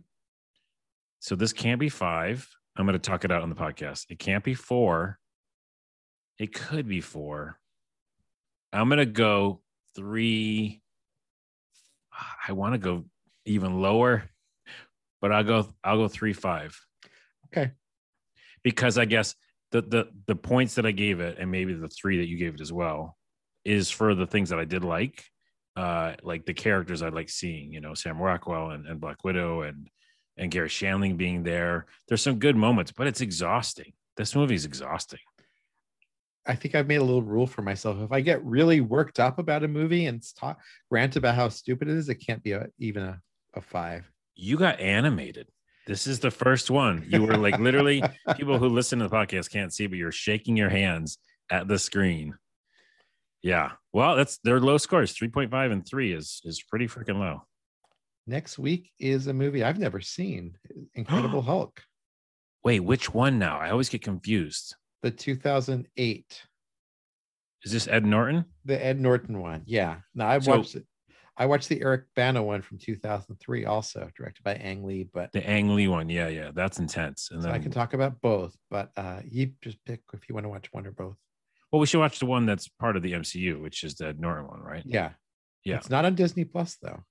So 1.20 1.34
this 1.34 1.52
can't 1.52 1.80
be 1.80 1.88
five. 1.88 2.46
I'm 2.76 2.86
going 2.86 2.98
to 2.98 2.98
talk 2.98 3.24
it 3.24 3.32
out 3.32 3.42
on 3.42 3.48
the 3.48 3.54
podcast. 3.54 4.06
It 4.10 4.18
can't 4.18 4.44
be 4.44 4.54
four. 4.54 5.18
It 6.38 6.52
could 6.52 6.86
be 6.86 7.00
four. 7.00 7.58
I'm 8.72 8.88
going 8.88 8.98
to 8.98 9.06
go 9.06 9.60
three. 9.94 10.82
I 12.46 12.52
want 12.52 12.74
to 12.74 12.78
go 12.78 13.04
even 13.46 13.80
lower, 13.80 14.24
but 15.20 15.32
I'll 15.32 15.44
go. 15.44 15.74
I'll 15.82 15.98
go 15.98 16.08
three 16.08 16.32
five 16.32 16.78
Okay. 17.46 17.72
because 18.62 18.98
I 18.98 19.04
guess 19.04 19.34
the 19.70 19.82
the 19.82 20.08
the 20.26 20.36
points 20.36 20.74
that 20.76 20.86
I 20.86 20.92
gave 20.92 21.20
it, 21.20 21.38
and 21.38 21.50
maybe 21.50 21.74
the 21.74 21.88
three 21.88 22.18
that 22.18 22.28
you 22.28 22.36
gave 22.36 22.54
it 22.54 22.60
as 22.60 22.72
well, 22.72 23.16
is 23.64 23.90
for 23.90 24.14
the 24.14 24.26
things 24.26 24.50
that 24.50 24.58
I 24.58 24.64
did 24.64 24.84
like, 24.84 25.24
uh, 25.76 26.14
like 26.22 26.46
the 26.46 26.54
characters 26.54 27.02
I 27.02 27.08
like 27.08 27.28
seeing. 27.28 27.72
You 27.72 27.80
know, 27.80 27.94
Sam 27.94 28.18
Rockwell 28.18 28.70
and, 28.70 28.86
and 28.86 29.00
Black 29.00 29.24
Widow 29.24 29.62
and 29.62 29.88
and 30.36 30.50
Garry 30.50 30.68
Shandling 30.68 31.16
being 31.16 31.42
there. 31.42 31.86
There's 32.08 32.22
some 32.22 32.38
good 32.38 32.56
moments, 32.56 32.92
but 32.92 33.06
it's 33.06 33.20
exhausting. 33.20 33.92
This 34.16 34.34
movie 34.34 34.54
is 34.54 34.64
exhausting. 34.64 35.20
I 36.46 36.54
think 36.54 36.74
I've 36.74 36.86
made 36.88 36.96
a 36.96 37.04
little 37.04 37.22
rule 37.22 37.46
for 37.46 37.62
myself. 37.62 37.98
If 38.00 38.12
I 38.12 38.20
get 38.20 38.44
really 38.44 38.80
worked 38.82 39.18
up 39.18 39.38
about 39.38 39.64
a 39.64 39.68
movie 39.68 40.06
and 40.06 40.22
talk 40.36 40.60
rant 40.90 41.16
about 41.16 41.36
how 41.36 41.48
stupid 41.48 41.88
it 41.88 41.96
is, 41.96 42.08
it 42.08 42.16
can't 42.16 42.42
be 42.42 42.52
a, 42.52 42.66
even 42.78 43.02
a, 43.02 43.20
a 43.56 43.60
five. 43.60 44.10
You 44.34 44.56
got 44.56 44.80
animated. 44.80 45.48
This 45.86 46.06
is 46.06 46.18
the 46.20 46.30
first 46.30 46.70
one. 46.70 47.04
You 47.08 47.22
were 47.22 47.36
like 47.36 47.58
literally 47.58 48.02
people 48.36 48.58
who 48.58 48.68
listen 48.68 48.98
to 49.00 49.08
the 49.08 49.14
podcast 49.14 49.50
can't 49.50 49.72
see, 49.72 49.86
but 49.86 49.98
you're 49.98 50.10
shaking 50.12 50.56
your 50.56 50.70
hands 50.70 51.18
at 51.50 51.68
the 51.68 51.78
screen. 51.78 52.34
Yeah. 53.42 53.72
Well, 53.92 54.16
that's 54.16 54.38
their 54.38 54.60
low 54.60 54.78
scores. 54.78 55.14
3.5 55.14 55.72
and 55.72 55.86
3 55.86 56.12
is 56.14 56.40
is 56.44 56.62
pretty 56.62 56.86
freaking 56.86 57.18
low. 57.18 57.42
Next 58.26 58.58
week 58.58 58.90
is 58.98 59.26
a 59.26 59.34
movie 59.34 59.62
I've 59.62 59.78
never 59.78 60.00
seen 60.00 60.56
Incredible 60.94 61.42
Hulk, 61.50 61.82
Wait, 62.64 62.80
which 62.80 63.12
one 63.12 63.38
now? 63.38 63.58
I 63.58 63.68
always 63.70 63.90
get 63.90 64.00
confused. 64.02 64.74
the 65.02 65.10
2008. 65.10 66.42
Is 67.62 67.72
this 67.72 67.86
Ed 67.88 68.06
Norton? 68.06 68.46
The 68.64 68.82
Ed 68.82 68.98
Norton 69.00 69.38
one. 69.40 69.62
Yeah. 69.66 69.96
No, 70.14 70.24
I 70.24 70.38
So- 70.38 70.56
watched 70.56 70.76
it. 70.76 70.86
I 71.36 71.46
watched 71.46 71.68
the 71.68 71.82
Eric 71.82 72.04
Bana 72.14 72.42
one 72.42 72.62
from 72.62 72.78
2003, 72.78 73.64
also 73.64 74.08
directed 74.16 74.44
by 74.44 74.54
Ang 74.54 74.84
Lee. 74.84 75.08
But 75.12 75.32
The 75.32 75.48
Ang 75.48 75.74
Lee 75.74 75.88
one. 75.88 76.08
Yeah, 76.08 76.28
yeah. 76.28 76.50
That's 76.54 76.78
intense. 76.78 77.30
And 77.32 77.42
so 77.42 77.48
then 77.48 77.56
I 77.56 77.58
can 77.58 77.72
talk 77.72 77.92
about 77.92 78.20
both. 78.20 78.56
But 78.70 78.90
uh, 78.96 79.20
you 79.28 79.52
just 79.60 79.84
pick 79.84 80.00
if 80.12 80.28
you 80.28 80.34
want 80.34 80.44
to 80.44 80.50
watch 80.50 80.72
one 80.72 80.86
or 80.86 80.92
both. 80.92 81.16
well, 81.72 81.80
we 81.80 81.86
should 81.86 81.98
watch 81.98 82.20
the 82.20 82.26
one 82.26 82.46
that's 82.46 82.68
part 82.68 82.96
of 82.96 83.02
the 83.02 83.12
MCU, 83.12 83.60
which 83.60 83.82
is 83.82 83.96
the 83.96 84.14
Norton 84.14 84.46
one, 84.46 84.60
right? 84.60 84.84
Yeah. 84.86 85.10
Yeah. 85.64 85.76
It's 85.76 85.90
not 85.90 86.04
on 86.04 86.14
Disney 86.14 86.44
Plus 86.44 86.76
though. 86.80 87.02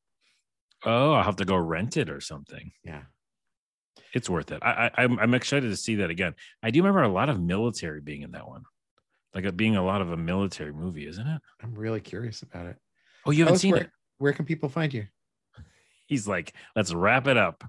Oh, 0.85 1.13
I'll 1.13 1.23
have 1.23 1.37
to 1.37 1.45
go 1.45 1.55
rent 1.55 1.97
it 1.97 2.09
or 2.09 2.21
something. 2.21 2.71
Yeah. 2.83 3.03
It's 4.13 4.29
worth 4.29 4.51
it. 4.51 4.59
I, 4.61 4.91
I 4.95 5.03
I'm 5.03 5.19
I'm 5.19 5.33
excited 5.33 5.69
to 5.69 5.77
see 5.77 5.95
that 5.95 6.09
again. 6.09 6.35
I 6.61 6.71
do 6.71 6.79
remember 6.79 7.03
a 7.03 7.09
lot 7.09 7.29
of 7.29 7.41
military 7.41 7.99
being 7.99 8.21
in 8.21 8.31
that 8.31 8.47
one, 8.47 8.63
like 9.33 9.43
it 9.45 9.57
being 9.57 9.75
a 9.75 9.83
lot 9.83 10.01
of 10.01 10.11
a 10.11 10.17
military 10.17 10.71
movie, 10.71 11.07
isn't 11.07 11.27
it? 11.27 11.41
I'm 11.61 11.73
really 11.73 11.99
curious 11.99 12.41
about 12.41 12.67
it. 12.67 12.77
Oh, 13.25 13.31
you 13.31 13.43
haven't 13.43 13.59
seen 13.59 13.71
where, 13.71 13.81
it? 13.83 13.89
Where 14.23 14.31
can 14.31 14.45
people 14.45 14.69
find 14.69 14.93
you? 14.93 15.05
He's 16.07 16.29
like, 16.29 16.53
let's 16.77 16.93
wrap 16.93 17.27
it 17.27 17.35
up. 17.35 17.61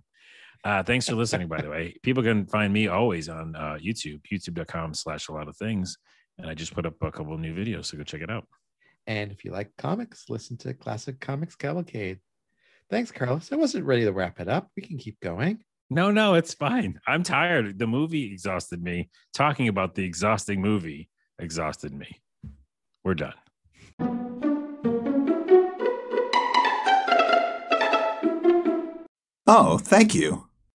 Uh, 0.63 0.85
thanks 0.85 1.09
for 1.09 1.17
listening, 1.17 1.49
by 1.49 1.61
the 1.61 1.69
way. 1.69 1.97
People 2.05 2.23
can 2.23 2.47
find 2.47 2.73
me 2.73 2.87
always 2.87 3.29
on 3.29 3.57
uh, 3.57 3.77
YouTube, 3.85 4.21
youtube.com 4.33 4.95
slash 4.95 5.27
a 5.29 5.33
lot 5.33 5.49
of 5.49 5.57
things. 5.57 5.99
And 6.39 6.49
I 6.49 6.55
just 6.55 6.73
put 6.73 6.87
up 6.87 6.95
a 7.03 7.11
couple 7.11 7.35
of 7.35 7.41
new 7.41 7.53
videos, 7.53 7.87
so 7.87 7.97
go 7.97 8.05
check 8.05 8.23
it 8.23 8.31
out. 8.31 8.47
And 9.09 9.33
if 9.33 9.45
you 9.45 9.51
like 9.51 9.77
comics, 9.77 10.27
listen 10.29 10.57
to 10.59 10.75
Classic 10.75 11.19
Comics 11.21 11.57
Cavalcade. 11.57 12.21
Thanks, 12.89 13.11
Carlos. 13.11 13.51
I 13.53 13.57
wasn't 13.57 13.85
ready 13.85 14.05
to 14.05 14.13
wrap 14.13 14.39
it 14.39 14.49
up. 14.49 14.71
We 14.77 14.83
can 14.83 14.97
keep 14.97 15.19
going. 15.19 15.65
No, 15.91 16.13
no, 16.13 16.35
it's 16.35 16.55
fine. 16.55 17.01
I'm 17.07 17.25
tired. 17.25 17.81
The 17.81 17.89
movie 17.89 18.33
exhausted 18.33 18.81
me. 18.81 19.11
Talking 19.33 19.67
about 19.67 19.97
the 19.97 20.05
exhausting 20.05 20.63
movie 20.63 21.11
exhausted 21.39 21.93
me. 21.93 22.23
We're 23.03 23.15
done. 23.15 23.35
Oh, 29.47 29.79
thank 29.79 30.15
you. 30.15 30.49